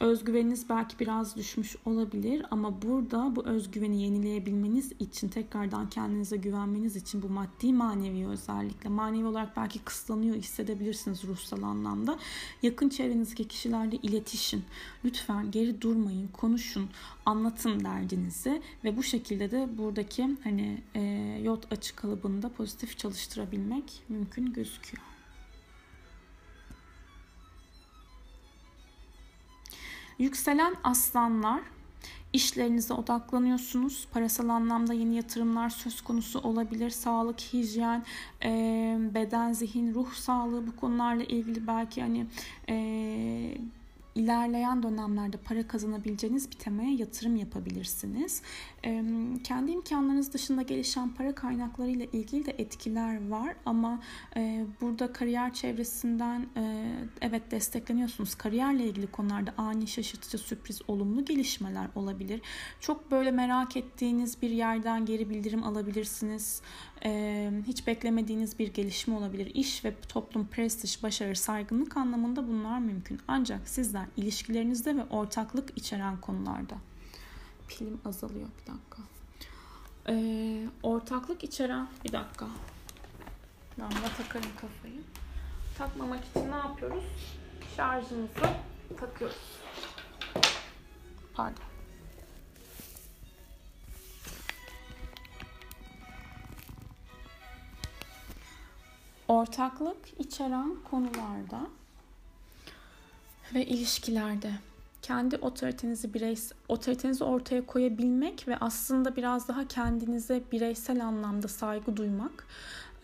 Özgüveniniz 0.00 0.68
belki 0.68 0.98
biraz 0.98 1.36
düşmüş 1.36 1.76
olabilir 1.84 2.46
ama 2.50 2.82
burada 2.82 3.36
bu 3.36 3.46
özgüveni 3.46 4.02
yenileyebilmeniz 4.02 4.92
için 4.98 5.28
tekrardan 5.28 5.90
kendinize 5.90 6.36
güvenmeniz 6.36 6.96
için 6.96 7.22
bu 7.22 7.28
maddi 7.28 7.72
manevi 7.72 8.26
özellikle 8.26 8.88
manevi 8.88 9.24
olarak 9.24 9.56
belki 9.56 9.78
kısıtlanıyor 9.78 10.36
hissedebilirsiniz 10.36 11.24
ruhsal 11.24 11.62
anlamda. 11.62 12.18
Yakın 12.62 12.88
çevrenizdeki 12.88 13.48
kişilerle 13.48 13.96
iletişin. 13.96 14.64
Lütfen 15.04 15.50
geri 15.50 15.80
durmayın, 15.80 16.28
konuşun, 16.28 16.88
anlatın 17.26 17.84
derdinizi 17.84 18.62
ve 18.84 18.96
bu 18.96 19.02
şekilde 19.02 19.50
de 19.50 19.68
buradaki 19.78 20.36
hani 20.44 20.82
e, 20.94 21.00
yot 21.42 21.72
açı 21.72 21.96
kalıbında 21.96 22.48
pozitif 22.48 22.98
çalıştırabilmek 22.98 24.02
mümkün 24.08 24.52
gözüküyor. 24.52 25.15
Yükselen 30.18 30.74
aslanlar 30.84 31.60
işlerinize 32.32 32.94
odaklanıyorsunuz. 32.94 34.08
Parasal 34.12 34.48
anlamda 34.48 34.94
yeni 34.94 35.16
yatırımlar 35.16 35.70
söz 35.70 36.00
konusu 36.00 36.40
olabilir. 36.40 36.90
Sağlık, 36.90 37.40
hijyen, 37.40 38.04
beden, 39.14 39.52
zihin, 39.52 39.94
ruh 39.94 40.12
sağlığı 40.12 40.66
bu 40.66 40.76
konularla 40.76 41.24
ilgili 41.24 41.66
belki 41.66 42.02
hani 42.02 42.26
ilerleyen 44.14 44.82
dönemlerde 44.82 45.36
para 45.36 45.68
kazanabileceğiniz 45.68 46.50
bir 46.50 46.56
temaya 46.56 46.90
yatırım 46.90 47.36
yapabilirsiniz. 47.36 48.42
Kendi 49.44 49.70
imkanlarınız 49.70 50.32
dışında 50.32 50.62
gelişen 50.62 51.08
para 51.08 51.34
kaynaklarıyla 51.34 52.06
ilgili 52.12 52.46
de 52.46 52.50
etkiler 52.50 53.28
var 53.28 53.56
ama 53.66 54.00
burada 54.80 55.12
kariyer 55.12 55.54
çevresinden 55.54 56.46
evet 57.20 57.50
destekleniyorsunuz. 57.50 58.34
Kariyerle 58.34 58.84
ilgili 58.84 59.06
konularda 59.06 59.54
ani 59.58 59.86
şaşırtıcı 59.86 60.38
sürpriz 60.38 60.82
olumlu 60.88 61.24
gelişmeler 61.24 61.88
olabilir. 61.94 62.40
Çok 62.80 63.10
böyle 63.10 63.30
merak 63.30 63.76
ettiğiniz 63.76 64.42
bir 64.42 64.50
yerden 64.50 65.06
geri 65.06 65.30
bildirim 65.30 65.64
alabilirsiniz. 65.64 66.62
Hiç 67.66 67.86
beklemediğiniz 67.86 68.58
bir 68.58 68.74
gelişme 68.74 69.14
olabilir. 69.14 69.54
İş 69.54 69.84
ve 69.84 69.94
toplum, 70.08 70.46
prestij, 70.46 71.02
başarı, 71.02 71.36
saygınlık 71.36 71.96
anlamında 71.96 72.48
bunlar 72.48 72.78
mümkün. 72.78 73.20
Ancak 73.28 73.68
sizler 73.68 74.06
ilişkilerinizde 74.16 74.96
ve 74.96 75.04
ortaklık 75.04 75.78
içeren 75.78 76.20
konularda 76.20 76.76
pilim 77.68 78.00
azalıyor 78.04 78.48
bir 78.60 78.72
dakika. 78.72 79.02
Ee, 80.08 80.68
ortaklık 80.82 81.44
içeren 81.44 81.88
bir 82.04 82.12
dakika. 82.12 82.46
De 83.78 83.82
takarım 84.16 84.50
kafayı. 84.60 85.02
Takmamak 85.78 86.24
için 86.24 86.50
ne 86.50 86.56
yapıyoruz? 86.56 87.04
Şarjımızı 87.76 88.28
takıyoruz. 89.00 89.36
Pardon. 91.34 91.64
Ortaklık 99.28 100.20
içeren 100.20 100.76
konularda 100.90 101.66
ve 103.54 103.66
ilişkilerde 103.66 104.52
kendi 105.06 105.36
otoritenizi 105.36 106.14
bireysel 106.14 106.58
otoritenizi 106.68 107.24
ortaya 107.24 107.66
koyabilmek 107.66 108.48
ve 108.48 108.56
aslında 108.56 109.16
biraz 109.16 109.48
daha 109.48 109.68
kendinize 109.68 110.42
bireysel 110.52 111.04
anlamda 111.04 111.48
saygı 111.48 111.96
duymak 111.96 112.46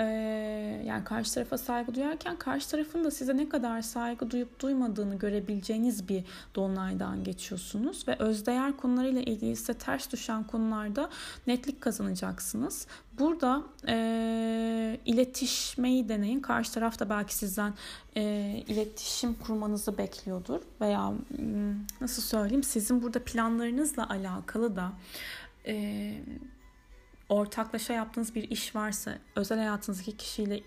ee, 0.02 0.82
yani 0.86 1.04
karşı 1.04 1.34
tarafa 1.34 1.58
saygı 1.58 1.94
duyarken 1.94 2.36
karşı 2.36 2.68
tarafın 2.70 3.04
da 3.04 3.10
size 3.10 3.36
ne 3.36 3.48
kadar 3.48 3.82
saygı 3.82 4.30
duyup 4.30 4.60
duymadığını 4.60 5.18
görebileceğiniz 5.18 6.08
bir 6.08 6.24
dolunaydan 6.54 7.24
geçiyorsunuz 7.24 8.08
ve 8.08 8.16
özdeğer 8.18 8.76
konularıyla 8.76 9.22
ilgili 9.22 9.56
size 9.56 9.74
ters 9.74 10.12
düşen 10.12 10.44
konularda 10.44 11.10
netlik 11.46 11.80
kazanacaksınız. 11.80 12.86
Burada 13.18 13.62
e, 13.88 15.00
iletişmeyi 15.06 16.08
deneyin. 16.08 16.40
Karşı 16.40 16.72
taraf 16.72 16.98
da 16.98 17.10
belki 17.10 17.34
sizden 17.34 17.74
e, 18.16 18.22
iletişim 18.68 19.34
kurmanızı 19.34 19.98
bekliyordur 19.98 20.60
veya 20.80 21.08
hmm, 21.10 21.74
nasıl 22.00 22.22
söyleyeyim 22.22 22.62
sizin 22.62 23.02
burada 23.02 23.24
planlarınızla 23.24 24.08
alakalı 24.08 24.76
da 24.76 24.92
e, 25.66 26.14
ortaklaşa 27.28 27.92
yaptığınız 27.92 28.35
bir 28.35 28.50
iş 28.50 28.76
varsa, 28.76 29.18
özel 29.37 29.58
hayatınızdaki 29.58 30.16
kişiyle 30.16 30.61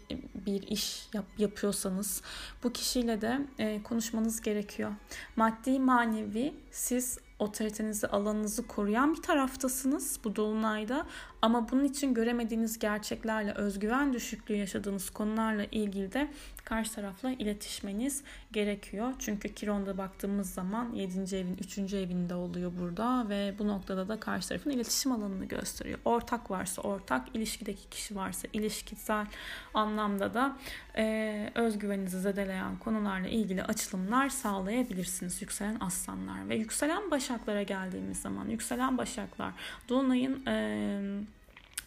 bir 0.46 0.62
iş 0.62 1.08
yap, 1.14 1.26
yapıyorsanız 1.38 2.22
bu 2.64 2.74
kişiyle 2.74 3.22
de 3.22 3.42
e, 3.60 3.84
konuşmanız 3.84 4.42
gerekiyor. 4.42 4.92
Maddi 5.36 5.80
manevi 5.80 6.54
siz 6.72 7.20
otoritenizi, 7.40 8.08
alanınızı 8.08 8.68
koruyan 8.68 9.16
bir 9.16 9.22
taraftasınız 9.22 10.20
bu 10.24 10.36
dolunayda 10.36 11.06
ama 11.46 11.72
bunun 11.72 11.84
için 11.84 12.14
göremediğiniz 12.14 12.80
gerçeklerle, 12.80 13.52
özgüven 13.52 14.14
düşüklüğü 14.14 14.56
yaşadığınız 14.56 15.10
konularla 15.10 15.64
ilgili 15.72 16.14
de 16.14 16.28
karşı 16.64 16.94
tarafla 16.94 17.32
iletişmeniz 17.32 18.24
gerekiyor. 18.52 19.14
Çünkü 19.20 19.54
Kiron'da 19.54 19.98
baktığımız 19.98 20.54
zaman 20.54 20.94
7. 20.94 21.36
evin 21.36 21.58
3. 21.58 21.94
evinde 21.94 22.36
oluyor 22.36 22.72
burada 22.80 23.30
ve 23.30 23.56
bu 23.60 23.68
noktada 23.68 24.08
da 24.08 24.20
karşı 24.20 24.50
tarafın 24.50 24.70
iletişim 24.70 25.12
alanını 25.12 25.46
gösteriyor. 25.46 26.00
Ortak 26.06 26.52
varsa 26.52 26.82
ortak, 26.82 27.36
ilişkideki 27.36 27.90
kişi 27.90 28.16
varsa 28.16 28.48
ilişkisel 28.54 29.26
anlamda 29.74 30.34
da 30.34 30.58
e, 30.98 31.50
özgüveninizi 31.56 32.20
zedeleyen 32.20 32.78
konularla 32.78 33.28
ilgili 33.28 33.64
açılımlar 33.64 34.30
sağlayabilirsiniz 34.30 35.42
yükselen 35.42 35.78
aslanlar 35.80 36.50
ve 36.50 36.56
yükselen 36.56 37.12
başaklara 37.12 37.64
geldiğimiz 37.64 38.22
zaman 38.22 38.50
yükselen 38.50 38.98
başaklar 38.98 39.52
Dolunay'ın 39.90 40.46
e, 40.46 41.35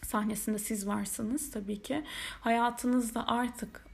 sahnesinde 0.09 0.59
siz 0.59 0.87
varsınız 0.87 1.51
tabii 1.51 1.81
ki 1.81 2.03
hayatınızda 2.41 3.27
artık 3.27 3.85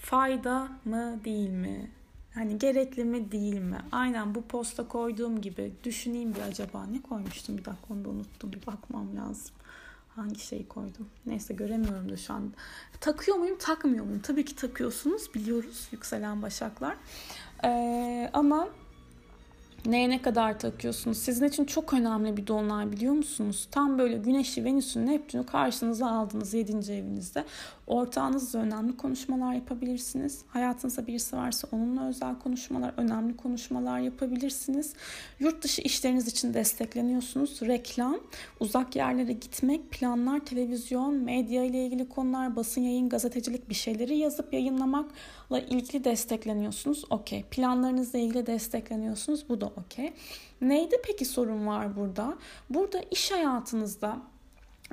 fayda 0.00 0.68
mı 0.84 1.20
değil 1.24 1.50
mi? 1.50 1.90
Hani 2.34 2.58
gerekli 2.58 3.04
mi 3.04 3.32
değil 3.32 3.60
mi? 3.60 3.78
Aynen 3.92 4.34
bu 4.34 4.42
posta 4.42 4.88
koyduğum 4.88 5.40
gibi 5.40 5.72
düşüneyim 5.84 6.34
bir 6.34 6.40
acaba 6.40 6.86
ne 6.86 7.02
koymuştum 7.02 7.58
bir 7.58 7.64
dakika 7.64 7.94
onu 7.94 8.04
da 8.04 8.08
unuttum 8.08 8.52
bir 8.52 8.66
bakmam 8.66 9.16
lazım. 9.16 9.54
Hangi 10.16 10.40
şeyi 10.40 10.68
koydum? 10.68 11.08
Neyse 11.26 11.54
göremiyorum 11.54 12.08
da 12.08 12.16
şu 12.16 12.34
an. 12.34 12.52
Takıyor 13.00 13.36
muyum 13.36 13.58
takmıyor 13.58 14.04
muyum? 14.04 14.20
Tabii 14.22 14.44
ki 14.44 14.56
takıyorsunuz 14.56 15.34
biliyoruz 15.34 15.88
yükselen 15.92 16.42
başaklar. 16.42 16.96
Ee, 17.64 18.30
ama 18.32 18.68
Neye 19.86 20.10
ne 20.10 20.22
kadar 20.22 20.58
takıyorsunuz? 20.58 21.18
Sizin 21.18 21.48
için 21.48 21.64
çok 21.64 21.94
önemli 21.94 22.36
bir 22.36 22.46
dolunay 22.46 22.92
biliyor 22.92 23.14
musunuz? 23.14 23.68
Tam 23.70 23.98
böyle 23.98 24.16
Güneş'i, 24.16 24.64
Venüs'ü, 24.64 25.06
Neptün'ü 25.06 25.46
karşınıza 25.46 26.10
aldınız 26.10 26.54
7. 26.54 26.92
evinizde. 26.92 27.44
Ortağınızla 27.86 28.58
önemli 28.58 28.96
konuşmalar 28.96 29.54
yapabilirsiniz. 29.54 30.42
Hayatınızda 30.48 31.06
birisi 31.06 31.36
varsa 31.36 31.68
onunla 31.72 32.08
özel 32.08 32.38
konuşmalar, 32.38 32.94
önemli 32.96 33.36
konuşmalar 33.36 33.98
yapabilirsiniz. 33.98 34.94
Yurt 35.40 35.62
dışı 35.62 35.82
işleriniz 35.82 36.28
için 36.28 36.54
destekleniyorsunuz. 36.54 37.62
Reklam, 37.62 38.16
uzak 38.60 38.96
yerlere 38.96 39.32
gitmek, 39.32 39.90
planlar, 39.90 40.40
televizyon, 40.40 41.14
medya 41.14 41.64
ile 41.64 41.86
ilgili 41.86 42.08
konular, 42.08 42.56
basın 42.56 42.80
yayın, 42.80 43.08
gazetecilik 43.08 43.68
bir 43.68 43.74
şeyleri 43.74 44.16
yazıp 44.16 44.52
yayınlamakla 44.52 45.60
ilgili 45.60 46.04
destekleniyorsunuz. 46.04 47.04
Okey. 47.10 47.44
Planlarınızla 47.50 48.18
ilgili 48.18 48.46
destekleniyorsunuz. 48.46 49.48
Bu 49.48 49.60
da 49.60 49.66
okey. 49.66 50.12
Neydi 50.60 50.96
peki 51.06 51.24
sorun 51.24 51.66
var 51.66 51.96
burada? 51.96 52.38
Burada 52.70 53.00
iş 53.10 53.30
hayatınızda 53.30 54.33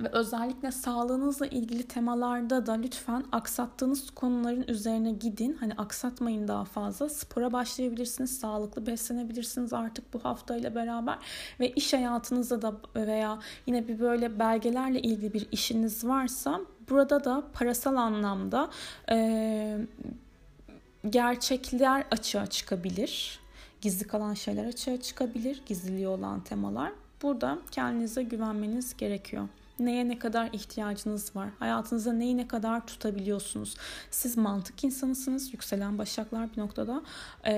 ve 0.04 0.10
özellikle 0.12 0.72
sağlığınızla 0.72 1.48
ilgili 1.48 1.84
temalarda 1.84 2.66
da 2.66 2.74
lütfen 2.74 3.24
aksattığınız 3.32 4.10
konuların 4.10 4.66
üzerine 4.68 5.12
gidin. 5.12 5.58
Hani 5.60 5.74
aksatmayın 5.74 6.48
daha 6.48 6.66
fazla. 6.66 7.10
Spora 7.10 7.54
başlayabilirsiniz, 7.54 8.40
sağlıklı 8.40 8.88
beslenebilirsiniz 8.88 9.74
artık 9.74 10.14
bu 10.14 10.20
haftayla 10.20 10.76
beraber 10.76 11.18
ve 11.60 11.72
iş 11.72 11.94
hayatınızda 11.94 12.62
da 12.62 12.74
veya 12.96 13.40
yine 13.66 13.88
bir 13.88 14.00
böyle 14.00 14.40
belgelerle 14.40 15.02
ilgili 15.02 15.34
bir 15.34 15.48
işiniz 15.52 16.08
varsa 16.08 16.62
burada 16.90 17.24
da 17.24 17.44
parasal 17.54 17.96
anlamda 17.96 18.70
e, 19.12 19.78
gerçekler 21.10 22.04
açığa 22.12 22.48
çıkabilir. 22.48 23.40
Gizli 23.82 24.08
kalan 24.08 24.34
şeyler 24.34 24.66
açığa 24.66 25.02
çıkabilir. 25.02 25.62
Gizliliği 25.66 26.08
olan 26.08 26.44
temalar. 26.44 26.92
Burada 27.22 27.58
kendinize 27.72 28.24
güvenmeniz 28.24 28.98
gerekiyor. 28.98 29.48
Neye 29.82 30.08
ne 30.08 30.20
kadar 30.20 30.50
ihtiyacınız 30.54 31.36
var? 31.36 31.50
Hayatınızda 31.60 32.14
neyi 32.14 32.38
ne 32.38 32.48
kadar 32.48 32.88
tutabiliyorsunuz? 32.88 33.76
Siz 34.12 34.38
mantık 34.38 34.84
insanısınız. 34.84 35.54
Yükselen 35.54 35.98
başaklar 35.98 36.54
bir 36.54 36.62
noktada. 36.62 37.02
E, 37.46 37.54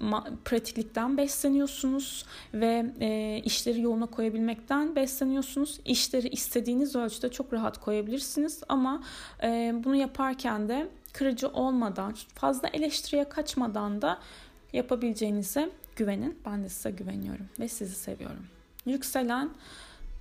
ma- 0.00 0.36
pratiklikten 0.44 1.16
besleniyorsunuz 1.16 2.24
ve 2.54 2.92
e, 3.00 3.40
işleri 3.44 3.80
yoluna 3.80 4.06
koyabilmekten 4.06 4.96
besleniyorsunuz. 4.96 5.80
İşleri 5.84 6.28
istediğiniz 6.28 6.96
ölçüde 6.96 7.28
çok 7.28 7.52
rahat 7.52 7.78
koyabilirsiniz 7.80 8.62
ama 8.68 9.02
e, 9.42 9.72
bunu 9.84 9.96
yaparken 9.96 10.68
de 10.68 10.88
kırıcı 11.12 11.48
olmadan, 11.48 12.14
fazla 12.34 12.68
eleştiriye 12.68 13.28
kaçmadan 13.28 14.02
da 14.02 14.18
yapabileceğinize 14.72 15.70
güvenin. 15.96 16.38
Ben 16.46 16.64
de 16.64 16.68
size 16.68 16.90
güveniyorum 16.90 17.48
ve 17.60 17.68
sizi 17.68 17.94
seviyorum. 17.94 18.46
Yükselen 18.86 19.50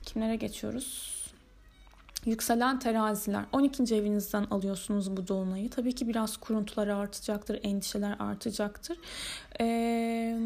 kimlere 0.03 0.35
geçiyoruz? 0.35 1.16
Yükselen 2.27 2.79
teraziler 2.79 3.45
12. 3.51 3.95
evinizden 3.95 4.43
alıyorsunuz 4.43 5.17
bu 5.17 5.27
dolunayı. 5.27 5.69
Tabii 5.69 5.95
ki 5.95 6.07
biraz 6.07 6.37
kuruntular 6.37 6.87
artacaktır, 6.87 7.59
endişeler 7.63 8.15
artacaktır. 8.19 8.97
Ee, 9.61 10.37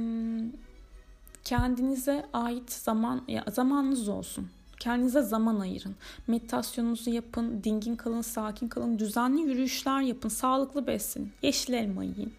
kendinize 1.44 2.26
ait 2.34 2.72
zaman 2.72 3.24
ya 3.28 3.46
zamanınız 3.52 4.10
olsun. 4.10 4.50
Kendinize 4.80 5.22
zaman 5.22 5.60
ayırın. 5.60 5.96
Meditasyonunuzu 6.28 7.10
yapın, 7.10 7.63
dingin 7.63 7.96
kalın, 7.96 8.22
sakin 8.22 8.67
kalın, 8.67 9.00
düzenli 9.00 9.41
yürüyüşler 9.41 10.02
yapın, 10.02 10.30
sağlıklı 10.30 10.88
besin, 10.88 11.32
yeşil 11.41 11.74
elma 11.74 12.04
yiyin. 12.04 12.34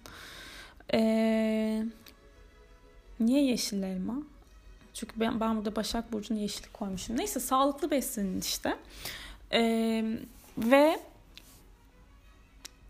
Ee, 0.94 1.85
niye 3.20 3.44
yeşil 3.44 3.83
elma? 3.83 4.22
Çünkü 4.94 5.20
ben, 5.20 5.40
ben 5.40 5.57
burada 5.57 5.76
Başak 5.76 6.12
Burcu'na 6.12 6.38
yeşil 6.38 6.64
koymuşum. 6.72 7.18
Neyse 7.18 7.40
sağlıklı 7.40 7.90
beslenin 7.90 8.40
işte. 8.40 8.76
Ee, 9.53 10.05
ve 10.59 11.01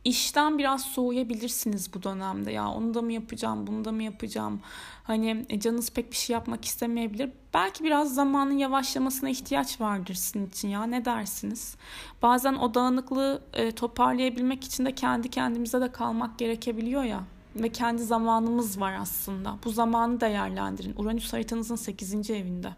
işten 0.05 0.59
biraz 0.59 0.83
soğuyabilirsiniz 0.83 1.95
bu 1.95 2.03
dönemde. 2.03 2.53
Ya 2.53 2.69
onu 2.69 2.95
da 2.95 3.03
mı 3.03 3.13
yapacağım 3.13 3.67
bunu 3.67 3.85
da 3.85 3.93
mı 3.93 4.03
yapacağım? 4.03 4.61
Hani 5.05 5.47
e, 5.49 5.61
canınız 5.61 5.91
pek 5.91 6.11
bir 6.11 6.17
şey 6.17 6.35
yapmak 6.35 6.65
istemeyebilir. 6.65 7.31
Belki 7.55 7.85
biraz 7.85 8.15
zamanın 8.15 8.59
yavaşlamasına 8.59 9.31
ihtiyaç 9.31 9.81
vardır 9.81 10.15
sizin 10.15 10.47
için 10.47 10.69
ya. 10.69 10.85
Ne 10.85 11.05
dersiniz? 11.05 11.77
Bazen 12.23 12.55
o 12.55 12.75
dağınıklığı 12.75 13.43
e, 13.53 13.73
toparlayabilmek 13.73 14.65
için 14.65 14.85
de 14.85 14.95
kendi 14.95 15.31
kendimize 15.31 15.81
de 15.81 15.93
kalmak 15.93 16.39
gerekebiliyor 16.39 17.05
ya 17.05 17.25
ve 17.57 17.69
kendi 17.69 18.03
zamanımız 18.03 18.81
var 18.81 18.95
aslında. 19.01 19.59
Bu 19.65 19.71
zamanı 19.71 20.21
değerlendirin. 20.21 20.95
Uranüs 20.97 21.33
haritanızın 21.33 21.77
8. 21.77 22.31
evinde. 22.31 22.73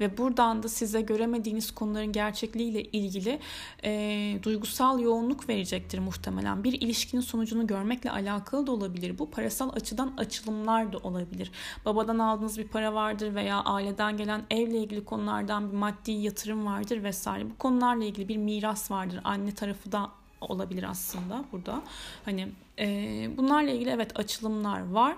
Ve 0.00 0.18
buradan 0.18 0.62
da 0.62 0.68
size 0.68 1.00
göremediğiniz 1.00 1.70
konuların 1.70 2.12
gerçekliğiyle 2.12 2.82
ilgili 2.82 3.40
e, 3.84 4.38
duygusal 4.42 5.00
yoğunluk 5.00 5.48
verecektir 5.48 5.98
muhtemelen. 5.98 6.64
Bir 6.64 6.72
ilişkinin 6.72 7.22
sonucunu 7.22 7.66
görmekle 7.66 8.10
alakalı 8.10 8.66
da 8.66 8.72
olabilir. 8.72 9.18
Bu 9.18 9.30
parasal 9.30 9.70
açıdan 9.72 10.12
açılımlar 10.16 10.92
da 10.92 10.98
olabilir. 10.98 11.50
Babadan 11.84 12.18
aldığınız 12.18 12.58
bir 12.58 12.68
para 12.68 12.94
vardır 12.94 13.34
veya 13.34 13.60
aileden 13.60 14.16
gelen 14.16 14.42
evle 14.50 14.78
ilgili 14.78 15.04
konulardan 15.04 15.72
bir 15.72 15.76
maddi 15.76 16.10
yatırım 16.10 16.66
vardır 16.66 17.02
vesaire. 17.02 17.50
Bu 17.50 17.58
konularla 17.58 18.04
ilgili 18.04 18.28
bir 18.28 18.36
miras 18.36 18.90
vardır. 18.90 19.20
Anne 19.24 19.54
tarafı 19.54 19.92
da 19.92 20.10
olabilir 20.40 20.82
aslında 20.82 21.44
burada. 21.52 21.82
Hani 22.24 22.48
e, 22.78 22.86
bunlarla 23.36 23.70
ilgili 23.70 23.90
evet 23.90 24.18
açılımlar 24.18 24.90
var. 24.90 25.16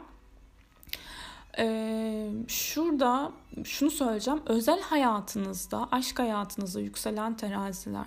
Ee, 1.58 2.30
şurada 2.48 3.32
şunu 3.64 3.90
söyleyeceğim. 3.90 4.42
Özel 4.46 4.80
hayatınızda, 4.80 5.88
aşk 5.92 6.18
hayatınızda 6.18 6.80
yükselen 6.80 7.36
teraziler. 7.36 8.06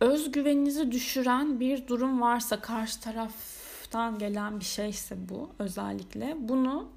Özgüveninizi 0.00 0.92
düşüren 0.92 1.60
bir 1.60 1.86
durum 1.86 2.20
varsa 2.20 2.60
karşı 2.60 3.00
taraftan 3.00 4.18
gelen 4.18 4.60
bir 4.60 4.64
şeyse 4.64 5.28
bu 5.28 5.50
özellikle. 5.58 6.36
Bunu 6.38 6.88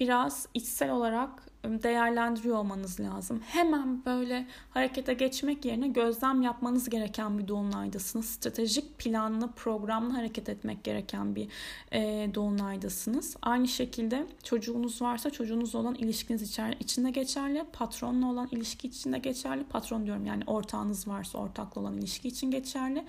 biraz 0.00 0.48
içsel 0.54 0.90
olarak 0.90 1.30
değerlendiriyor 1.64 2.56
olmanız 2.56 3.00
lazım. 3.00 3.40
Hemen 3.46 4.04
böyle 4.04 4.46
harekete 4.70 5.14
geçmek 5.14 5.64
yerine 5.64 5.88
gözlem 5.88 6.42
yapmanız 6.42 6.90
gereken 6.90 7.38
bir 7.38 7.48
dolunaydasınız. 7.48 8.26
Stratejik 8.26 8.98
planlı, 8.98 9.52
programlı 9.52 10.12
hareket 10.12 10.48
etmek 10.48 10.84
gereken 10.84 11.36
bir 11.36 11.48
e, 11.92 12.30
dolunaydasınız. 12.34 13.36
Aynı 13.42 13.68
şekilde 13.68 14.26
çocuğunuz 14.42 15.02
varsa 15.02 15.30
çocuğunuzla 15.30 15.78
olan 15.78 15.94
ilişkiniz 15.94 16.42
içer, 16.42 16.76
içinde 16.80 17.10
geçerli. 17.10 17.64
Patronla 17.72 18.26
olan 18.26 18.48
ilişki 18.50 18.88
içinde 18.88 19.18
geçerli. 19.18 19.64
Patron 19.64 20.06
diyorum 20.06 20.26
yani 20.26 20.42
ortağınız 20.46 21.08
varsa 21.08 21.38
ortakla 21.38 21.80
olan 21.80 21.96
ilişki 21.96 22.28
için 22.28 22.50
geçerli. 22.50 23.04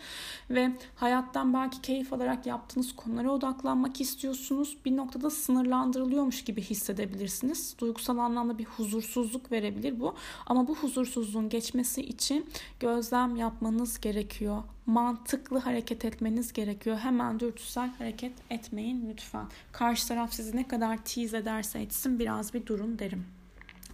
Ve 0.49 0.71
hayattan 0.95 1.53
belki 1.53 1.81
keyif 1.81 2.13
alarak 2.13 2.45
yaptığınız 2.45 2.95
konulara 2.95 3.31
odaklanmak 3.31 4.01
istiyorsunuz. 4.01 4.77
Bir 4.85 4.97
noktada 4.97 5.29
sınırlandırılıyormuş 5.29 6.43
gibi 6.43 6.61
hissedebilirsiniz. 6.61 7.75
Duygusal 7.79 8.17
anlamda 8.17 8.44
anlamda 8.45 8.57
bir 8.57 8.65
huzursuzluk 8.65 9.51
verebilir 9.51 9.99
bu. 9.99 10.15
Ama 10.45 10.67
bu 10.67 10.75
huzursuzluğun 10.75 11.49
geçmesi 11.49 12.01
için 12.01 12.49
gözlem 12.79 13.35
yapmanız 13.35 13.99
gerekiyor. 13.99 14.63
Mantıklı 14.85 15.57
hareket 15.59 16.05
etmeniz 16.05 16.53
gerekiyor. 16.53 16.97
Hemen 16.97 17.39
dürtüsel 17.39 17.89
hareket 17.97 18.33
etmeyin 18.49 19.09
lütfen. 19.09 19.45
Karşı 19.71 20.07
taraf 20.07 20.33
sizi 20.33 20.57
ne 20.57 20.67
kadar 20.67 20.97
tease 20.97 21.37
ederse 21.37 21.79
etsin 21.79 22.19
biraz 22.19 22.53
bir 22.53 22.65
durun 22.65 22.99
derim. 22.99 23.25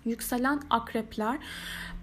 Yükselen 0.06 0.62
akrepler 0.70 1.38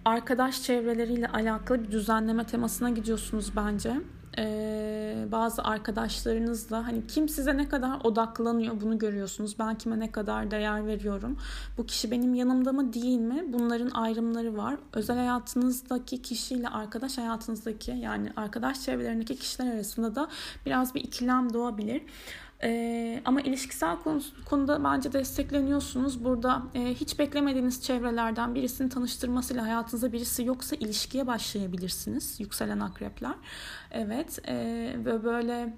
arkadaş 0.04 0.62
çevreleriyle 0.62 1.28
alakalı 1.28 1.84
bir 1.84 1.90
düzenleme 1.90 2.46
temasına 2.46 2.90
gidiyorsunuz 2.90 3.56
bence 3.56 3.94
e, 4.38 5.26
bazı 5.32 5.62
arkadaşlarınızla 5.62 6.86
hani 6.86 7.06
kim 7.06 7.28
size 7.28 7.56
ne 7.56 7.68
kadar 7.68 8.00
odaklanıyor 8.04 8.80
bunu 8.80 8.98
görüyorsunuz. 8.98 9.58
Ben 9.58 9.74
kime 9.74 10.00
ne 10.00 10.12
kadar 10.12 10.50
değer 10.50 10.86
veriyorum. 10.86 11.36
Bu 11.78 11.86
kişi 11.86 12.10
benim 12.10 12.34
yanımda 12.34 12.72
mı 12.72 12.92
değil 12.92 13.18
mi? 13.18 13.44
Bunların 13.52 13.90
ayrımları 13.90 14.56
var. 14.56 14.76
Özel 14.92 15.16
hayatınızdaki 15.16 16.22
kişiyle 16.22 16.68
arkadaş 16.68 17.18
hayatınızdaki 17.18 17.90
yani 17.90 18.32
arkadaş 18.36 18.82
çevrelerindeki 18.82 19.36
kişiler 19.36 19.74
arasında 19.74 20.14
da 20.14 20.28
biraz 20.66 20.94
bir 20.94 21.00
ikilem 21.00 21.52
doğabilir. 21.52 22.02
Ee, 22.62 23.22
ama 23.24 23.40
ilişkisel 23.40 23.96
konuda 24.44 24.84
bence 24.84 25.12
destekleniyorsunuz. 25.12 26.24
Burada 26.24 26.62
e, 26.74 26.94
hiç 26.94 27.18
beklemediğiniz 27.18 27.82
çevrelerden 27.82 28.54
birisini 28.54 28.88
tanıştırmasıyla 28.88 29.62
hayatınızda 29.62 30.12
birisi 30.12 30.44
yoksa 30.44 30.76
ilişkiye 30.76 31.26
başlayabilirsiniz. 31.26 32.40
Yükselen 32.40 32.80
akrepler. 32.80 33.34
Evet 33.90 34.38
e, 34.48 34.54
ve 35.04 35.24
böyle 35.24 35.76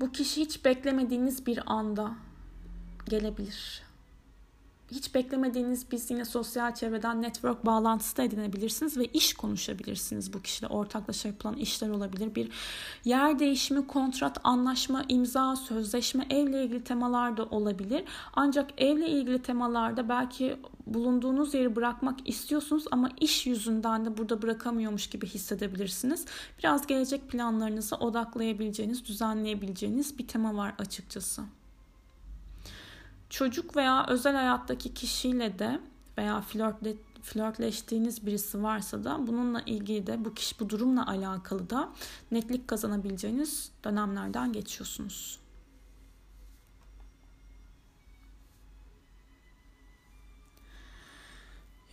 bu 0.00 0.12
kişi 0.12 0.40
hiç 0.40 0.64
beklemediğiniz 0.64 1.46
bir 1.46 1.60
anda 1.66 2.14
gelebilir 3.08 3.82
hiç 4.92 5.14
beklemediğiniz 5.14 5.86
biz 5.92 6.10
yine 6.10 6.24
sosyal 6.24 6.74
çevreden 6.74 7.22
network 7.22 7.66
bağlantısı 7.66 8.16
da 8.16 8.22
edinebilirsiniz 8.22 8.96
ve 8.96 9.04
iş 9.04 9.34
konuşabilirsiniz 9.34 10.32
bu 10.32 10.42
kişiyle. 10.42 10.72
Ortaklaşa 10.72 11.28
yapılan 11.28 11.56
işler 11.56 11.88
olabilir. 11.88 12.34
Bir 12.34 12.48
yer 13.04 13.38
değişimi, 13.38 13.86
kontrat, 13.86 14.38
anlaşma, 14.44 15.04
imza, 15.08 15.56
sözleşme, 15.56 16.26
evle 16.30 16.64
ilgili 16.64 16.84
temalar 16.84 17.36
da 17.36 17.44
olabilir. 17.44 18.04
Ancak 18.32 18.70
evle 18.78 19.08
ilgili 19.08 19.42
temalarda 19.42 20.08
belki 20.08 20.56
bulunduğunuz 20.86 21.54
yeri 21.54 21.76
bırakmak 21.76 22.28
istiyorsunuz 22.28 22.84
ama 22.90 23.10
iş 23.20 23.46
yüzünden 23.46 24.04
de 24.04 24.18
burada 24.18 24.42
bırakamıyormuş 24.42 25.06
gibi 25.06 25.26
hissedebilirsiniz. 25.26 26.24
Biraz 26.58 26.86
gelecek 26.86 27.28
planlarınıza 27.28 27.96
odaklayabileceğiniz, 27.96 29.04
düzenleyebileceğiniz 29.04 30.18
bir 30.18 30.28
tema 30.28 30.56
var 30.56 30.74
açıkçası 30.78 31.42
Çocuk 33.32 33.76
veya 33.76 34.06
özel 34.08 34.34
hayattaki 34.34 34.94
kişiyle 34.94 35.58
de 35.58 35.80
veya 36.18 36.40
flörtle, 36.40 36.94
flörtleştiğiniz 37.22 38.26
birisi 38.26 38.62
varsa 38.62 39.04
da 39.04 39.26
bununla 39.26 39.60
ilgili 39.60 40.06
de 40.06 40.24
bu 40.24 40.34
kişi 40.34 40.60
bu 40.60 40.70
durumla 40.70 41.06
alakalı 41.06 41.70
da 41.70 41.92
netlik 42.30 42.68
kazanabileceğiniz 42.68 43.72
dönemlerden 43.84 44.52
geçiyorsunuz. 44.52 45.40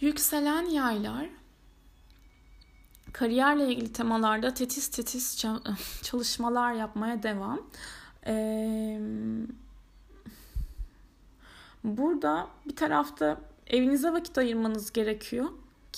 Yükselen 0.02 0.66
yaylar 0.66 1.30
kariyerle 3.14 3.68
ilgili 3.68 3.94
temalarda 3.94 4.54
tetiz 4.54 4.88
tetiz 4.88 5.38
çalışmalar 6.04 6.74
yapmaya 6.74 7.24
devam. 7.24 7.62
Ee, 8.26 9.00
burada 11.84 12.48
bir 12.66 12.76
tarafta 12.76 13.38
evinize 13.68 14.12
vakit 14.12 14.38
ayırmanız 14.38 14.92
gerekiyor 14.92 15.46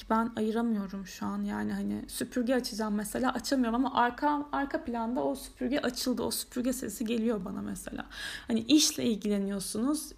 ki 0.01 0.09
ben 0.09 0.31
ayıramıyorum 0.35 1.07
şu 1.07 1.25
an. 1.25 1.43
Yani 1.43 1.73
hani 1.73 2.01
süpürge 2.07 2.55
açacağım 2.55 2.95
mesela 2.95 3.33
açamıyorum 3.33 3.85
ama 3.85 3.95
arka 3.95 4.45
arka 4.51 4.83
planda 4.83 5.23
o 5.23 5.35
süpürge 5.35 5.79
açıldı. 5.79 6.23
O 6.23 6.31
süpürge 6.31 6.73
sesi 6.73 7.05
geliyor 7.05 7.45
bana 7.45 7.61
mesela. 7.61 8.05
Hani 8.47 8.59
işle 8.59 9.03
ilgileniyorsunuz. 9.03 10.11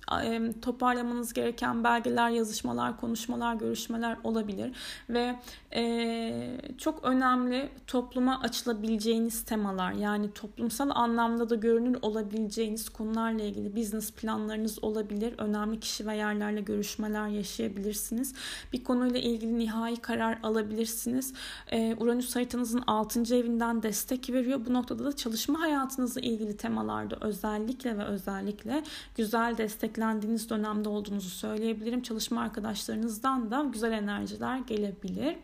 Toparlamanız 0.61 1.33
gereken 1.33 1.83
belgeler 1.83 2.29
yazışmalar 2.29 2.99
konuşmalar 2.99 3.55
görüşmeler 3.55 4.17
olabilir. 4.23 4.71
Ve 5.09 5.35
e, 5.75 6.61
çok 6.77 7.03
önemli 7.03 7.69
topluma 7.87 8.39
açılabileceğiniz 8.39 9.45
temalar 9.45 9.91
yani 9.91 10.33
toplumsal 10.33 10.89
anlamda 10.93 11.49
da 11.49 11.55
görünür 11.55 11.97
olabileceğiniz 12.01 12.89
konularla 12.89 13.43
ilgili 13.43 13.75
business 13.75 14.11
planlarınız 14.11 14.83
olabilir. 14.83 15.33
Önemli 15.37 15.79
kişi 15.79 16.07
ve 16.07 16.15
yerlerle 16.15 16.61
görüşmeler 16.61 17.27
yaşayabilirsiniz. 17.27 18.33
Bir 18.73 18.83
konuyla 18.83 19.19
ilgili 19.19 19.57
nihai 19.73 19.95
karar 19.95 20.39
alabilirsiniz. 20.43 21.33
Ee, 21.71 21.95
Uranüs 21.99 22.35
haritanızın 22.35 22.83
6. 22.87 23.35
evinden 23.35 23.83
destek 23.83 24.29
veriyor. 24.29 24.65
Bu 24.65 24.73
noktada 24.73 25.05
da 25.05 25.15
çalışma 25.15 25.61
hayatınızla 25.61 26.21
ilgili 26.21 26.57
temalarda 26.57 27.17
özellikle 27.21 27.97
ve 27.97 28.03
özellikle 28.03 28.83
güzel 29.17 29.57
desteklendiğiniz 29.57 30.49
dönemde 30.49 30.89
olduğunuzu 30.89 31.29
söyleyebilirim. 31.29 32.01
Çalışma 32.01 32.41
arkadaşlarınızdan 32.41 33.51
da 33.51 33.63
güzel 33.73 33.91
enerjiler 33.91 34.57
gelebilir. 34.57 35.35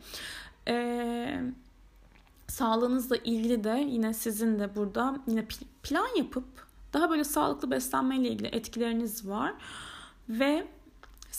Ee, 0.67 1.41
sağlığınızla 2.47 3.15
ilgili 3.15 3.63
de 3.63 3.85
yine 3.89 4.13
sizin 4.13 4.59
de 4.59 4.75
burada 4.75 5.17
yine 5.27 5.45
plan 5.83 6.07
yapıp 6.17 6.45
daha 6.93 7.09
böyle 7.09 7.23
sağlıklı 7.23 7.71
beslenmeyle 7.71 8.29
ilgili 8.29 8.47
etkileriniz 8.47 9.27
var. 9.27 9.53
Ve 10.29 10.67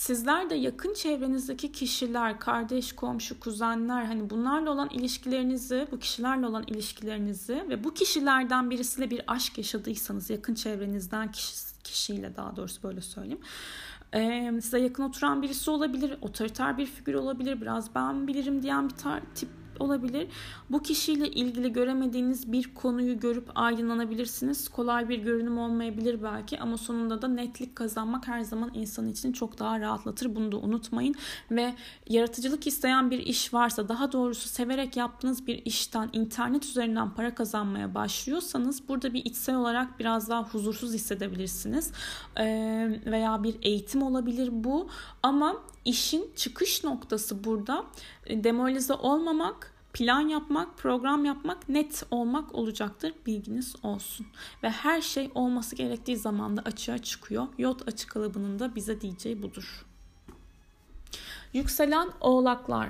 Sizler 0.01 0.49
de 0.49 0.55
yakın 0.55 0.93
çevrenizdeki 0.93 1.71
kişiler, 1.71 2.39
kardeş, 2.39 2.93
komşu, 2.93 3.39
kuzenler 3.39 4.05
hani 4.05 4.29
bunlarla 4.29 4.71
olan 4.71 4.89
ilişkilerinizi, 4.89 5.87
bu 5.91 5.99
kişilerle 5.99 6.47
olan 6.47 6.63
ilişkilerinizi 6.67 7.65
ve 7.69 7.83
bu 7.83 7.93
kişilerden 7.93 8.69
birisiyle 8.69 9.09
bir 9.09 9.21
aşk 9.27 9.57
yaşadıysanız 9.57 10.29
yakın 10.29 10.53
çevrenizden 10.53 11.31
kişi, 11.31 11.55
kişiyle 11.83 12.35
daha 12.35 12.55
doğrusu 12.55 12.83
böyle 12.83 13.01
söyleyeyim. 13.01 13.41
Size 14.61 14.79
yakın 14.79 15.03
oturan 15.03 15.41
birisi 15.41 15.71
olabilir, 15.71 16.17
otoriter 16.21 16.77
bir 16.77 16.85
figür 16.85 17.13
olabilir, 17.13 17.61
biraz 17.61 17.95
ben 17.95 18.27
bilirim 18.27 18.63
diyen 18.63 18.89
bir 18.89 18.93
tar- 18.93 19.21
tip 19.35 19.49
olabilir. 19.81 20.27
Bu 20.69 20.81
kişiyle 20.81 21.31
ilgili 21.31 21.73
göremediğiniz 21.73 22.51
bir 22.51 22.73
konuyu 22.73 23.19
görüp 23.19 23.49
aydınlanabilirsiniz. 23.55 24.69
Kolay 24.69 25.09
bir 25.09 25.17
görünüm 25.17 25.57
olmayabilir 25.57 26.23
belki 26.23 26.59
ama 26.59 26.77
sonunda 26.77 27.21
da 27.21 27.27
netlik 27.27 27.75
kazanmak 27.75 28.27
her 28.27 28.41
zaman 28.41 28.71
insan 28.73 29.07
için 29.07 29.31
çok 29.31 29.59
daha 29.59 29.79
rahatlatır. 29.79 30.35
Bunu 30.35 30.51
da 30.51 30.57
unutmayın 30.57 31.15
ve 31.51 31.75
yaratıcılık 32.09 32.67
isteyen 32.67 33.11
bir 33.11 33.19
iş 33.19 33.53
varsa 33.53 33.89
daha 33.89 34.11
doğrusu 34.11 34.49
severek 34.49 34.97
yaptığınız 34.97 35.47
bir 35.47 35.65
işten 35.65 36.09
internet 36.13 36.65
üzerinden 36.65 37.13
para 37.13 37.35
kazanmaya 37.35 37.95
başlıyorsanız 37.95 38.87
burada 38.87 39.13
bir 39.13 39.25
içsel 39.25 39.55
olarak 39.55 39.99
biraz 39.99 40.29
daha 40.29 40.43
huzursuz 40.43 40.93
hissedebilirsiniz. 40.93 41.91
Ee, 42.37 42.99
veya 43.05 43.43
bir 43.43 43.55
eğitim 43.61 44.03
olabilir 44.03 44.49
bu 44.51 44.89
ama 45.23 45.55
işin 45.85 46.31
çıkış 46.35 46.83
noktası 46.83 47.43
burada 47.43 47.85
demoralize 48.29 48.93
olmamak 48.93 49.70
plan 49.93 50.27
yapmak, 50.27 50.77
program 50.77 51.25
yapmak, 51.25 51.69
net 51.69 52.03
olmak 52.11 52.55
olacaktır. 52.55 53.13
Bilginiz 53.25 53.75
olsun. 53.83 54.27
Ve 54.63 54.69
her 54.69 55.01
şey 55.01 55.31
olması 55.35 55.75
gerektiği 55.75 56.17
zamanda 56.17 56.61
açığa 56.61 56.97
çıkıyor. 56.97 57.47
Yot 57.57 57.87
açık 57.87 58.11
kalıbının 58.11 58.59
da 58.59 58.75
bize 58.75 59.01
diyeceği 59.01 59.41
budur. 59.43 59.85
Yükselen 61.53 62.09
oğlaklar 62.21 62.89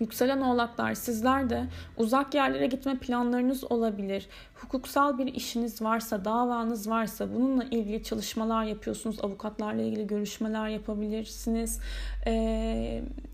Yükselen 0.00 0.40
oğlaklar 0.40 0.94
sizler 0.94 1.50
de 1.50 1.66
uzak 1.96 2.34
yerlere 2.34 2.66
gitme 2.66 2.98
planlarınız 2.98 3.72
olabilir. 3.72 4.28
Hukuksal 4.64 5.18
bir 5.18 5.34
işiniz 5.34 5.82
varsa, 5.82 6.24
davanız 6.24 6.90
varsa 6.90 7.34
bununla 7.34 7.64
ilgili 7.64 8.02
çalışmalar 8.02 8.64
yapıyorsunuz. 8.64 9.16
Avukatlarla 9.22 9.82
ilgili 9.82 10.06
görüşmeler 10.06 10.68
yapabilirsiniz. 10.68 11.80
E, 12.26 12.32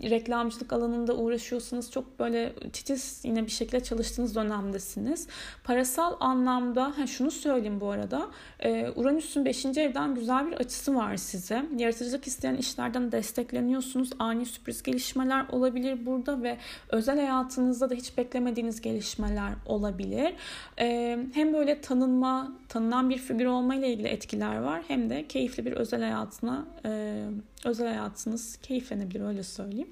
reklamcılık 0.03 0.73
alanında 0.73 1.17
uğraşıyorsunuz. 1.17 1.91
Çok 1.91 2.19
böyle 2.19 2.53
titiz 2.73 3.21
yine 3.25 3.47
bir 3.47 3.51
şekilde 3.51 3.81
çalıştığınız 3.81 4.35
dönemdesiniz. 4.35 5.29
Parasal 5.65 6.17
anlamda, 6.21 6.99
ha 6.99 7.07
şunu 7.07 7.31
söyleyeyim 7.31 7.81
bu 7.81 7.91
arada. 7.91 8.27
E, 8.61 8.91
Uranüs'ün 8.97 9.45
5. 9.45 9.67
evden 9.67 10.15
güzel 10.15 10.47
bir 10.47 10.53
açısı 10.53 10.95
var 10.95 11.17
size. 11.17 11.67
Yaratıcılık 11.77 12.27
isteyen 12.27 12.55
işlerden 12.55 13.13
destekleniyorsunuz. 13.13 14.11
Ani 14.19 14.47
sürpriz 14.47 14.83
gelişmeler 14.83 15.47
olabilir 15.49 16.07
burada 16.07 16.43
ve 16.43 16.59
özel 16.89 17.17
hayatınızda 17.17 17.91
da 17.91 17.95
hiç 17.95 18.19
beklemediğiniz 18.19 18.81
gelişmeler 18.81 19.53
olabilir. 19.67 20.35
E, 20.79 21.19
hem 21.35 21.53
böyle 21.53 21.81
tanınma, 21.81 22.53
tanınan 22.69 23.11
bir 23.11 23.19
figür 23.19 23.47
olma 23.47 23.75
ile 23.75 23.93
ilgili 23.93 24.09
etkiler 24.09 24.57
var 24.57 24.83
hem 24.89 25.11
de 25.11 25.27
keyifli 25.27 25.67
bir 25.67 25.73
özel 25.73 26.01
hayatına 26.01 26.65
özel 27.65 27.89
hayatınız 27.89 28.57
keyiflenebilir 28.57 29.21
öyle 29.21 29.43
söyleyeyim. 29.43 29.91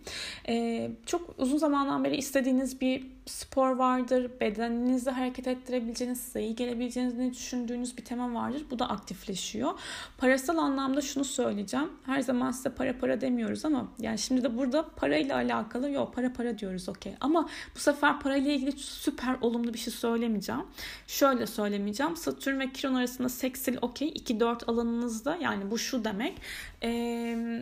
Ee, 0.49 0.91
çok 1.07 1.35
uzun 1.39 1.59
zamandan 1.59 2.05
beri 2.05 2.17
istediğiniz 2.17 2.81
bir 2.81 3.07
spor 3.27 3.77
vardır. 3.77 4.31
Bedeninizi 4.41 5.11
hareket 5.11 5.47
ettirebileceğiniz, 5.47 6.21
size 6.21 6.43
iyi 6.43 6.57
gelebileceğinizi 6.57 7.33
düşündüğünüz 7.33 7.97
bir 7.97 8.05
tema 8.05 8.35
vardır. 8.35 8.65
Bu 8.71 8.79
da 8.79 8.89
aktifleşiyor. 8.89 9.73
Parasal 10.19 10.59
anlamda 10.59 11.01
şunu 11.01 11.25
söyleyeceğim. 11.25 11.89
Her 12.07 12.21
zaman 12.21 12.51
size 12.51 12.71
para 12.71 12.99
para 12.99 13.21
demiyoruz 13.21 13.65
ama 13.65 13.89
yani 14.01 14.19
şimdi 14.19 14.43
de 14.43 14.57
burada 14.57 14.89
parayla 14.89 15.37
alakalı 15.37 15.91
yok 15.91 16.15
para 16.15 16.33
para 16.33 16.59
diyoruz 16.59 16.89
okey. 16.89 17.13
Ama 17.21 17.49
bu 17.77 17.79
sefer 17.79 18.21
parayla 18.21 18.53
ilgili 18.53 18.73
süper 18.73 19.37
olumlu 19.41 19.75
bir 19.75 19.79
şey 19.79 19.93
söylemeyeceğim. 19.93 20.63
Şöyle 21.07 21.47
söylemeyeceğim. 21.47 22.17
Satürn 22.17 22.61
ve 22.61 22.73
Kiron 22.73 22.95
arasında 22.95 23.29
seksil 23.29 23.77
okey 23.83 24.09
2-4 24.09 24.65
alanınızda 24.65 25.37
yani 25.41 25.71
bu 25.71 25.79
şu 25.79 26.05
demek. 26.05 26.41
Eee 26.83 27.58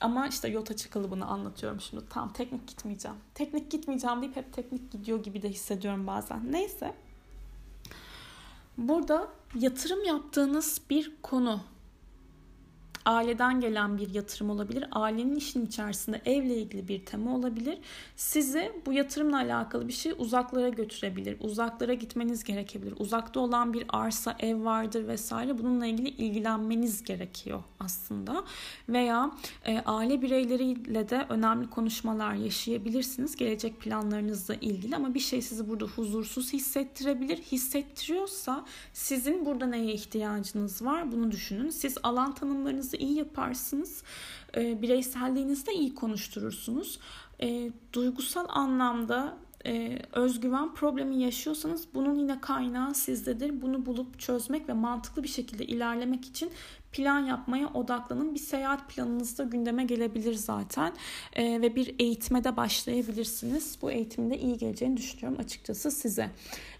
ama 0.00 0.28
işte 0.28 0.48
yol 0.48 0.64
açı 0.70 0.90
kalıbını 0.90 1.26
anlatıyorum 1.26 1.80
şimdi. 1.80 2.08
Tam 2.08 2.32
teknik 2.32 2.66
gitmeyeceğim. 2.66 3.16
Teknik 3.34 3.70
gitmeyeceğim 3.70 4.22
deyip 4.22 4.36
hep 4.36 4.52
teknik 4.52 4.92
gidiyor 4.92 5.22
gibi 5.22 5.42
de 5.42 5.48
hissediyorum 5.48 6.06
bazen. 6.06 6.52
Neyse. 6.52 6.94
Burada 8.78 9.28
yatırım 9.54 10.04
yaptığınız 10.04 10.80
bir 10.90 11.12
konu 11.22 11.60
aileden 13.04 13.60
gelen 13.60 13.98
bir 13.98 14.14
yatırım 14.14 14.50
olabilir. 14.50 14.84
Ailenin 14.92 15.36
işin 15.36 15.66
içerisinde 15.66 16.20
evle 16.24 16.56
ilgili 16.56 16.88
bir 16.88 17.04
tema 17.04 17.36
olabilir. 17.36 17.78
Sizi 18.16 18.72
bu 18.86 18.92
yatırımla 18.92 19.36
alakalı 19.36 19.88
bir 19.88 19.92
şey 19.92 20.12
uzaklara 20.18 20.68
götürebilir. 20.68 21.36
Uzaklara 21.40 21.94
gitmeniz 21.94 22.44
gerekebilir. 22.44 22.94
Uzakta 22.98 23.40
olan 23.40 23.72
bir 23.72 23.84
arsa, 23.88 24.36
ev 24.38 24.64
vardır 24.64 25.08
vesaire. 25.08 25.58
Bununla 25.58 25.86
ilgili 25.86 26.08
ilgilenmeniz 26.08 27.04
gerekiyor 27.04 27.62
aslında. 27.80 28.44
Veya 28.88 29.30
e, 29.64 29.80
aile 29.80 30.22
bireyleriyle 30.22 31.08
de 31.08 31.26
önemli 31.28 31.70
konuşmalar 31.70 32.34
yaşayabilirsiniz. 32.34 33.36
Gelecek 33.36 33.80
planlarınızla 33.80 34.54
ilgili 34.54 34.96
ama 34.96 35.14
bir 35.14 35.20
şey 35.20 35.42
sizi 35.42 35.68
burada 35.68 35.84
huzursuz 35.84 36.52
hissettirebilir. 36.52 37.36
Hissettiriyorsa 37.36 38.64
sizin 38.92 39.46
burada 39.46 39.66
neye 39.66 39.92
ihtiyacınız 39.92 40.84
var 40.84 41.12
bunu 41.12 41.32
düşünün. 41.32 41.70
Siz 41.70 41.98
alan 42.02 42.34
tanımlarınızı 42.34 42.91
işinizi 42.92 42.96
iyi 42.96 43.18
yaparsınız. 43.18 44.02
E, 44.56 44.82
bireyselliğinizde 44.82 45.72
iyi 45.72 45.94
konuşturursunuz. 45.94 46.98
E, 47.42 47.70
duygusal 47.92 48.46
anlamda 48.48 49.36
e, 49.66 49.98
özgüven 50.12 50.74
problemi 50.74 51.22
yaşıyorsanız 51.22 51.86
bunun 51.94 52.14
yine 52.14 52.40
kaynağı 52.40 52.94
sizdedir. 52.94 53.62
Bunu 53.62 53.86
bulup 53.86 54.18
çözmek 54.18 54.68
ve 54.68 54.72
mantıklı 54.72 55.22
bir 55.22 55.28
şekilde 55.28 55.66
ilerlemek 55.66 56.24
için 56.24 56.50
plan 56.92 57.18
yapmaya 57.18 57.68
odaklanın. 57.68 58.34
Bir 58.34 58.38
seyahat 58.38 58.88
planınızda 58.88 59.44
gündeme 59.44 59.84
gelebilir 59.84 60.34
zaten 60.34 60.92
e, 61.32 61.62
ve 61.62 61.76
bir 61.76 61.94
eğitime 61.98 62.44
de 62.44 62.56
başlayabilirsiniz. 62.56 63.78
Bu 63.82 63.90
eğitimde 63.90 64.38
iyi 64.38 64.58
geleceğini 64.58 64.96
düşünüyorum 64.96 65.40
açıkçası 65.40 65.90
size. 65.90 66.30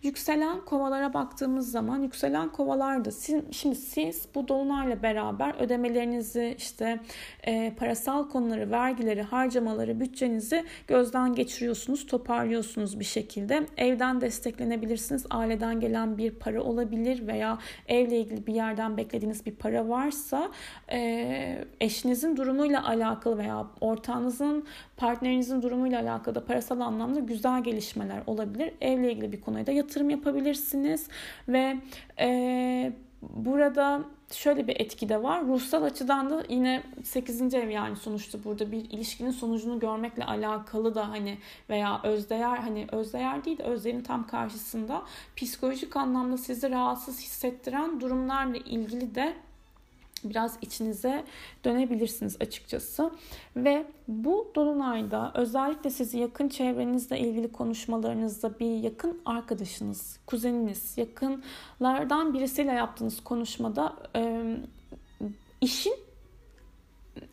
Yükselen 0.02 0.60
kovalara 0.60 1.14
baktığımız 1.14 1.70
zaman 1.70 2.02
yükselen 2.02 2.48
kovalarda 2.48 3.10
siz, 3.10 3.42
şimdi 3.50 3.76
siz 3.76 4.26
bu 4.34 4.48
dolunayla 4.48 5.02
beraber 5.02 5.54
ödemelerinizi 5.54 6.54
işte 6.58 7.00
e, 7.42 7.74
parasal 7.76 8.28
konuları, 8.28 8.70
vergileri, 8.70 9.22
harcamaları, 9.22 10.00
bütçenizi 10.00 10.64
gözden 10.88 11.34
geçiriyorsunuz, 11.34 12.06
toparlıyorsunuz 12.06 13.00
bir 13.00 13.04
şekilde. 13.04 13.66
Evden 13.76 14.20
desteklenebilirsiniz. 14.20 15.26
Aileden 15.30 15.80
gelen 15.80 16.18
bir 16.18 16.30
para 16.30 16.62
olabilir 16.62 17.26
veya 17.26 17.58
evle 17.88 18.20
ilgili 18.20 18.46
bir 18.46 18.54
yerden 18.54 18.96
beklediğiniz 18.96 19.46
bir 19.46 19.54
para 19.54 19.88
varsa 20.02 20.50
eşinizin 21.80 22.36
durumuyla 22.36 22.86
alakalı 22.88 23.38
veya 23.38 23.66
ortağınızın, 23.80 24.64
partnerinizin 24.96 25.62
durumuyla 25.62 26.02
alakalı 26.02 26.34
da 26.34 26.44
parasal 26.44 26.80
anlamda 26.80 27.20
güzel 27.20 27.64
gelişmeler 27.64 28.22
olabilir. 28.26 28.72
Evle 28.80 29.12
ilgili 29.12 29.32
bir 29.32 29.40
konuya 29.40 29.66
da 29.66 29.72
yatırım 29.72 30.10
yapabilirsiniz 30.10 31.08
ve 31.48 31.76
burada 33.22 34.00
şöyle 34.32 34.66
bir 34.66 34.80
etki 34.80 35.08
de 35.08 35.22
var. 35.22 35.44
Ruhsal 35.44 35.82
açıdan 35.82 36.30
da 36.30 36.44
yine 36.48 36.82
8. 37.02 37.54
ev 37.54 37.68
yani 37.68 37.96
sonuçta 37.96 38.44
burada 38.44 38.72
bir 38.72 38.90
ilişkinin 38.90 39.30
sonucunu 39.30 39.78
görmekle 39.78 40.24
alakalı 40.24 40.94
da 40.94 41.08
hani 41.08 41.38
veya 41.70 42.00
özdeğer 42.02 42.56
hani 42.56 42.86
özdeğer 42.92 43.44
değil 43.44 43.58
de 43.58 43.62
özdeğerin 43.62 44.02
tam 44.02 44.26
karşısında 44.26 45.02
psikolojik 45.36 45.96
anlamda 45.96 46.36
sizi 46.36 46.70
rahatsız 46.70 47.20
hissettiren 47.20 48.00
durumlarla 48.00 48.56
ilgili 48.56 49.14
de 49.14 49.34
biraz 50.24 50.58
içinize 50.62 51.24
dönebilirsiniz 51.64 52.36
açıkçası. 52.40 53.10
Ve 53.56 53.86
bu 54.08 54.52
dolunayda 54.54 55.32
özellikle 55.34 55.90
sizi 55.90 56.18
yakın 56.18 56.48
çevrenizle 56.48 57.18
ilgili 57.18 57.52
konuşmalarınızda 57.52 58.58
bir 58.58 58.76
yakın 58.76 59.20
arkadaşınız, 59.24 60.18
kuzeniniz, 60.26 60.98
yakınlardan 60.98 62.34
birisiyle 62.34 62.72
yaptığınız 62.72 63.24
konuşmada 63.24 63.96
işin 65.60 65.94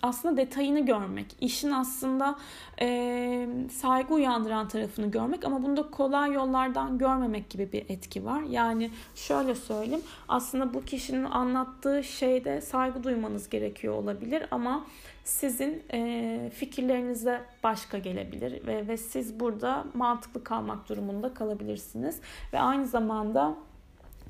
aslında 0.01 0.37
detayını 0.37 0.85
görmek, 0.85 1.25
işin 1.41 1.71
aslında 1.71 2.35
e, 2.81 3.47
saygı 3.71 4.13
uyandıran 4.13 4.67
tarafını 4.67 5.11
görmek 5.11 5.45
ama 5.45 5.63
bunda 5.63 5.89
kolay 5.89 6.33
yollardan 6.33 6.97
görmemek 6.97 7.49
gibi 7.49 7.71
bir 7.71 7.85
etki 7.89 8.25
var. 8.25 8.41
Yani 8.41 8.91
şöyle 9.15 9.55
söyleyeyim, 9.55 10.03
aslında 10.27 10.73
bu 10.73 10.85
kişinin 10.85 11.23
anlattığı 11.23 12.03
şeyde 12.03 12.61
saygı 12.61 13.03
duymanız 13.03 13.49
gerekiyor 13.49 13.93
olabilir 13.93 14.43
ama 14.51 14.85
sizin 15.23 15.83
e, 15.93 16.51
fikirlerinize 16.55 17.41
başka 17.63 17.97
gelebilir 17.97 18.67
ve, 18.67 18.87
ve 18.87 18.97
siz 18.97 19.39
burada 19.39 19.85
mantıklı 19.93 20.43
kalmak 20.43 20.89
durumunda 20.89 21.33
kalabilirsiniz 21.33 22.19
ve 22.53 22.59
aynı 22.59 22.87
zamanda 22.87 23.55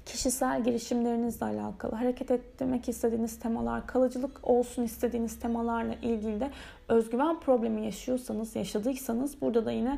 kişisel 0.06 0.64
girişimlerinizle 0.64 1.46
alakalı, 1.46 1.96
hareket 1.96 2.32
ettirmek 2.32 2.90
istediğiniz 2.90 3.40
temalar, 3.40 3.88
kalıcılık 3.88 4.40
olsun 4.44 4.84
istediğiniz 4.84 5.40
temalarla 5.40 5.94
ilgili 5.94 6.40
de 6.40 6.52
özgüven 6.88 7.40
problemi 7.40 7.86
yaşıyorsanız, 7.86 8.56
yaşadıysanız 8.56 9.42
burada 9.42 9.66
da 9.66 9.72
yine 9.72 9.98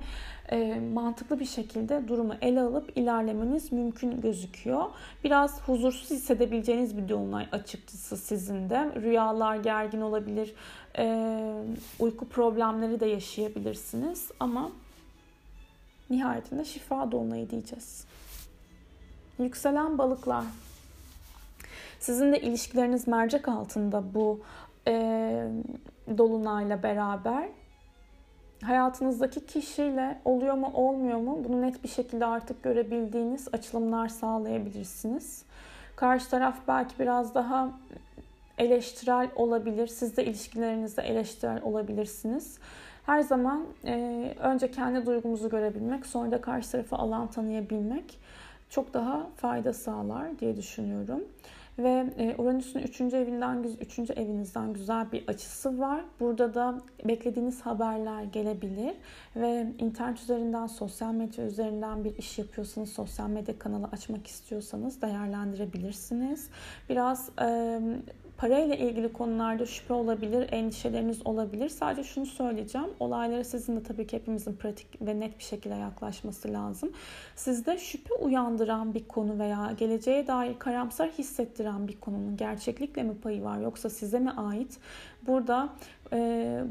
e, 0.49 0.79
mantıklı 0.93 1.39
bir 1.39 1.45
şekilde 1.45 2.07
durumu 2.07 2.33
ele 2.41 2.61
alıp 2.61 2.97
ilerlemeniz 2.97 3.71
mümkün 3.71 4.21
gözüküyor. 4.21 4.85
Biraz 5.23 5.61
huzursuz 5.61 6.09
hissedebileceğiniz 6.09 6.97
bir 6.97 7.09
dolunay 7.09 7.47
açıkçası 7.51 8.17
sizin 8.17 8.69
de. 8.69 8.91
Rüyalar 9.01 9.55
gergin 9.55 10.01
olabilir, 10.01 10.53
e, 10.97 11.63
uyku 11.99 12.27
problemleri 12.27 12.99
de 12.99 13.05
yaşayabilirsiniz 13.05 14.31
ama 14.39 14.71
nihayetinde 16.09 16.65
şifa 16.65 17.11
dolunayı 17.11 17.49
diyeceğiz. 17.49 18.05
Yükselen 19.43 19.97
balıklar. 19.97 20.43
Sizin 21.99 22.33
de 22.33 22.41
ilişkileriniz 22.41 23.07
mercek 23.07 23.47
altında 23.47 24.03
bu 24.13 24.39
e, 24.87 25.47
dolunayla 26.17 26.83
beraber. 26.83 27.49
Hayatınızdaki 28.63 29.45
kişiyle 29.45 30.19
oluyor 30.25 30.53
mu 30.53 30.71
olmuyor 30.73 31.17
mu 31.17 31.39
bunu 31.47 31.61
net 31.61 31.83
bir 31.83 31.89
şekilde 31.89 32.25
artık 32.25 32.63
görebildiğiniz 32.63 33.47
açılımlar 33.53 34.07
sağlayabilirsiniz. 34.07 35.43
Karşı 35.95 36.29
taraf 36.29 36.57
belki 36.67 36.99
biraz 36.99 37.35
daha 37.35 37.69
eleştirel 38.57 39.29
olabilir. 39.35 39.87
Siz 39.87 40.17
de 40.17 40.25
ilişkilerinizde 40.25 41.01
eleştirel 41.01 41.61
olabilirsiniz. 41.63 42.57
Her 43.05 43.21
zaman 43.21 43.65
e, 43.85 44.35
önce 44.39 44.71
kendi 44.71 45.05
duygumuzu 45.05 45.49
görebilmek, 45.49 46.05
sonra 46.05 46.31
da 46.31 46.41
karşı 46.41 46.71
tarafı 46.71 46.95
alan 46.95 47.27
tanıyabilmek 47.27 48.19
çok 48.71 48.93
daha 48.93 49.29
fayda 49.35 49.73
sağlar 49.73 50.39
diye 50.39 50.57
düşünüyorum. 50.57 51.23
Ve 51.79 52.13
e, 52.17 52.35
Uranüs'ün 52.37 52.79
3. 52.79 53.01
evinden 53.01 53.63
3. 53.81 53.99
evinizden 53.99 54.73
güzel 54.73 55.11
bir 55.11 55.27
açısı 55.27 55.79
var. 55.79 56.01
Burada 56.19 56.53
da 56.53 56.81
beklediğiniz 57.05 57.61
haberler 57.61 58.23
gelebilir 58.23 58.95
ve 59.35 59.73
internet 59.79 60.19
üzerinden, 60.19 60.67
sosyal 60.67 61.13
medya 61.13 61.45
üzerinden 61.45 62.03
bir 62.03 62.17
iş 62.17 62.39
yapıyorsanız, 62.39 62.89
sosyal 62.89 63.29
medya 63.29 63.59
kanalı 63.59 63.87
açmak 63.91 64.27
istiyorsanız 64.27 65.01
değerlendirebilirsiniz. 65.01 66.49
Biraz 66.89 67.29
Parayla 68.41 68.75
ilgili 68.75 69.13
konularda 69.13 69.65
şüphe 69.65 69.93
olabilir, 69.93 70.49
endişeleriniz 70.51 71.27
olabilir. 71.27 71.69
Sadece 71.69 72.03
şunu 72.03 72.25
söyleyeceğim. 72.25 72.87
Olaylara 72.99 73.43
sizin 73.43 73.75
de 73.75 73.83
tabii 73.83 74.07
ki 74.07 74.17
hepimizin 74.17 74.53
pratik 74.53 75.01
ve 75.01 75.19
net 75.19 75.39
bir 75.39 75.43
şekilde 75.43 75.75
yaklaşması 75.75 76.53
lazım. 76.53 76.91
Sizde 77.35 77.77
şüphe 77.77 78.13
uyandıran 78.13 78.93
bir 78.93 79.07
konu 79.07 79.39
veya 79.39 79.71
geleceğe 79.77 80.27
dair 80.27 80.59
karamsar 80.59 81.09
hissettiren 81.09 81.87
bir 81.87 81.99
konunun 81.99 82.37
gerçeklikle 82.37 83.03
mi 83.03 83.17
payı 83.23 83.43
var 83.43 83.59
yoksa 83.59 83.89
size 83.89 84.19
mi 84.19 84.31
ait? 84.31 84.77
Burada 85.27 85.69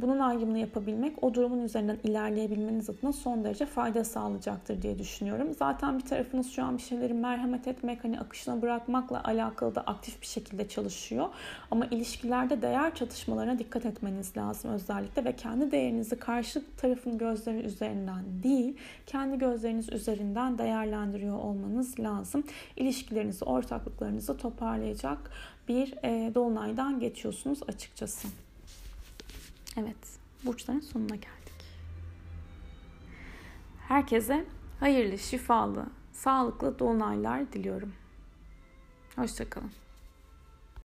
bunun 0.02 0.18
ayrımını 0.18 0.58
yapabilmek 0.58 1.24
o 1.24 1.34
durumun 1.34 1.62
üzerinden 1.62 1.98
ilerleyebilmeniz 2.04 2.90
adına 2.90 3.12
son 3.12 3.44
derece 3.44 3.66
fayda 3.66 4.04
sağlayacaktır 4.04 4.82
diye 4.82 4.98
düşünüyorum. 4.98 5.54
Zaten 5.58 5.98
bir 5.98 6.04
tarafınız 6.04 6.50
şu 6.50 6.64
an 6.64 6.76
bir 6.76 6.82
şeyleri 6.82 7.14
merhamet 7.14 7.68
etmek, 7.68 8.04
hani 8.04 8.20
akışına 8.20 8.62
bırakmakla 8.62 9.24
alakalı 9.24 9.74
da 9.74 9.80
aktif 9.80 10.20
bir 10.20 10.26
şekilde 10.26 10.68
çalışıyor. 10.68 11.28
Ama 11.70 11.86
ilişkilerde 11.86 12.62
değer 12.62 12.94
çatışmalarına 12.94 13.58
dikkat 13.58 13.86
etmeniz 13.86 14.36
lazım 14.36 14.70
özellikle 14.70 15.24
ve 15.24 15.36
kendi 15.36 15.70
değerinizi 15.70 16.18
karşı 16.18 16.62
tarafın 16.76 17.18
gözleri 17.18 17.58
üzerinden 17.58 18.24
değil, 18.42 18.76
kendi 19.06 19.38
gözleriniz 19.38 19.92
üzerinden 19.92 20.58
değerlendiriyor 20.58 21.38
olmanız 21.38 22.00
lazım. 22.00 22.44
İlişkilerinizi, 22.76 23.44
ortaklıklarınızı 23.44 24.36
toparlayacak 24.36 25.30
bir 25.68 25.94
e, 26.04 26.34
dolunaydan 26.34 27.00
geçiyorsunuz 27.00 27.60
açıkçası. 27.68 28.28
Evet, 29.82 30.18
burçların 30.44 30.80
sonuna 30.80 31.14
geldik. 31.16 31.64
Herkese 33.88 34.44
hayırlı, 34.80 35.18
şifalı, 35.18 35.86
sağlıklı 36.12 36.78
dolunaylar 36.78 37.52
diliyorum. 37.52 37.92
Hoşçakalın. 39.16 39.70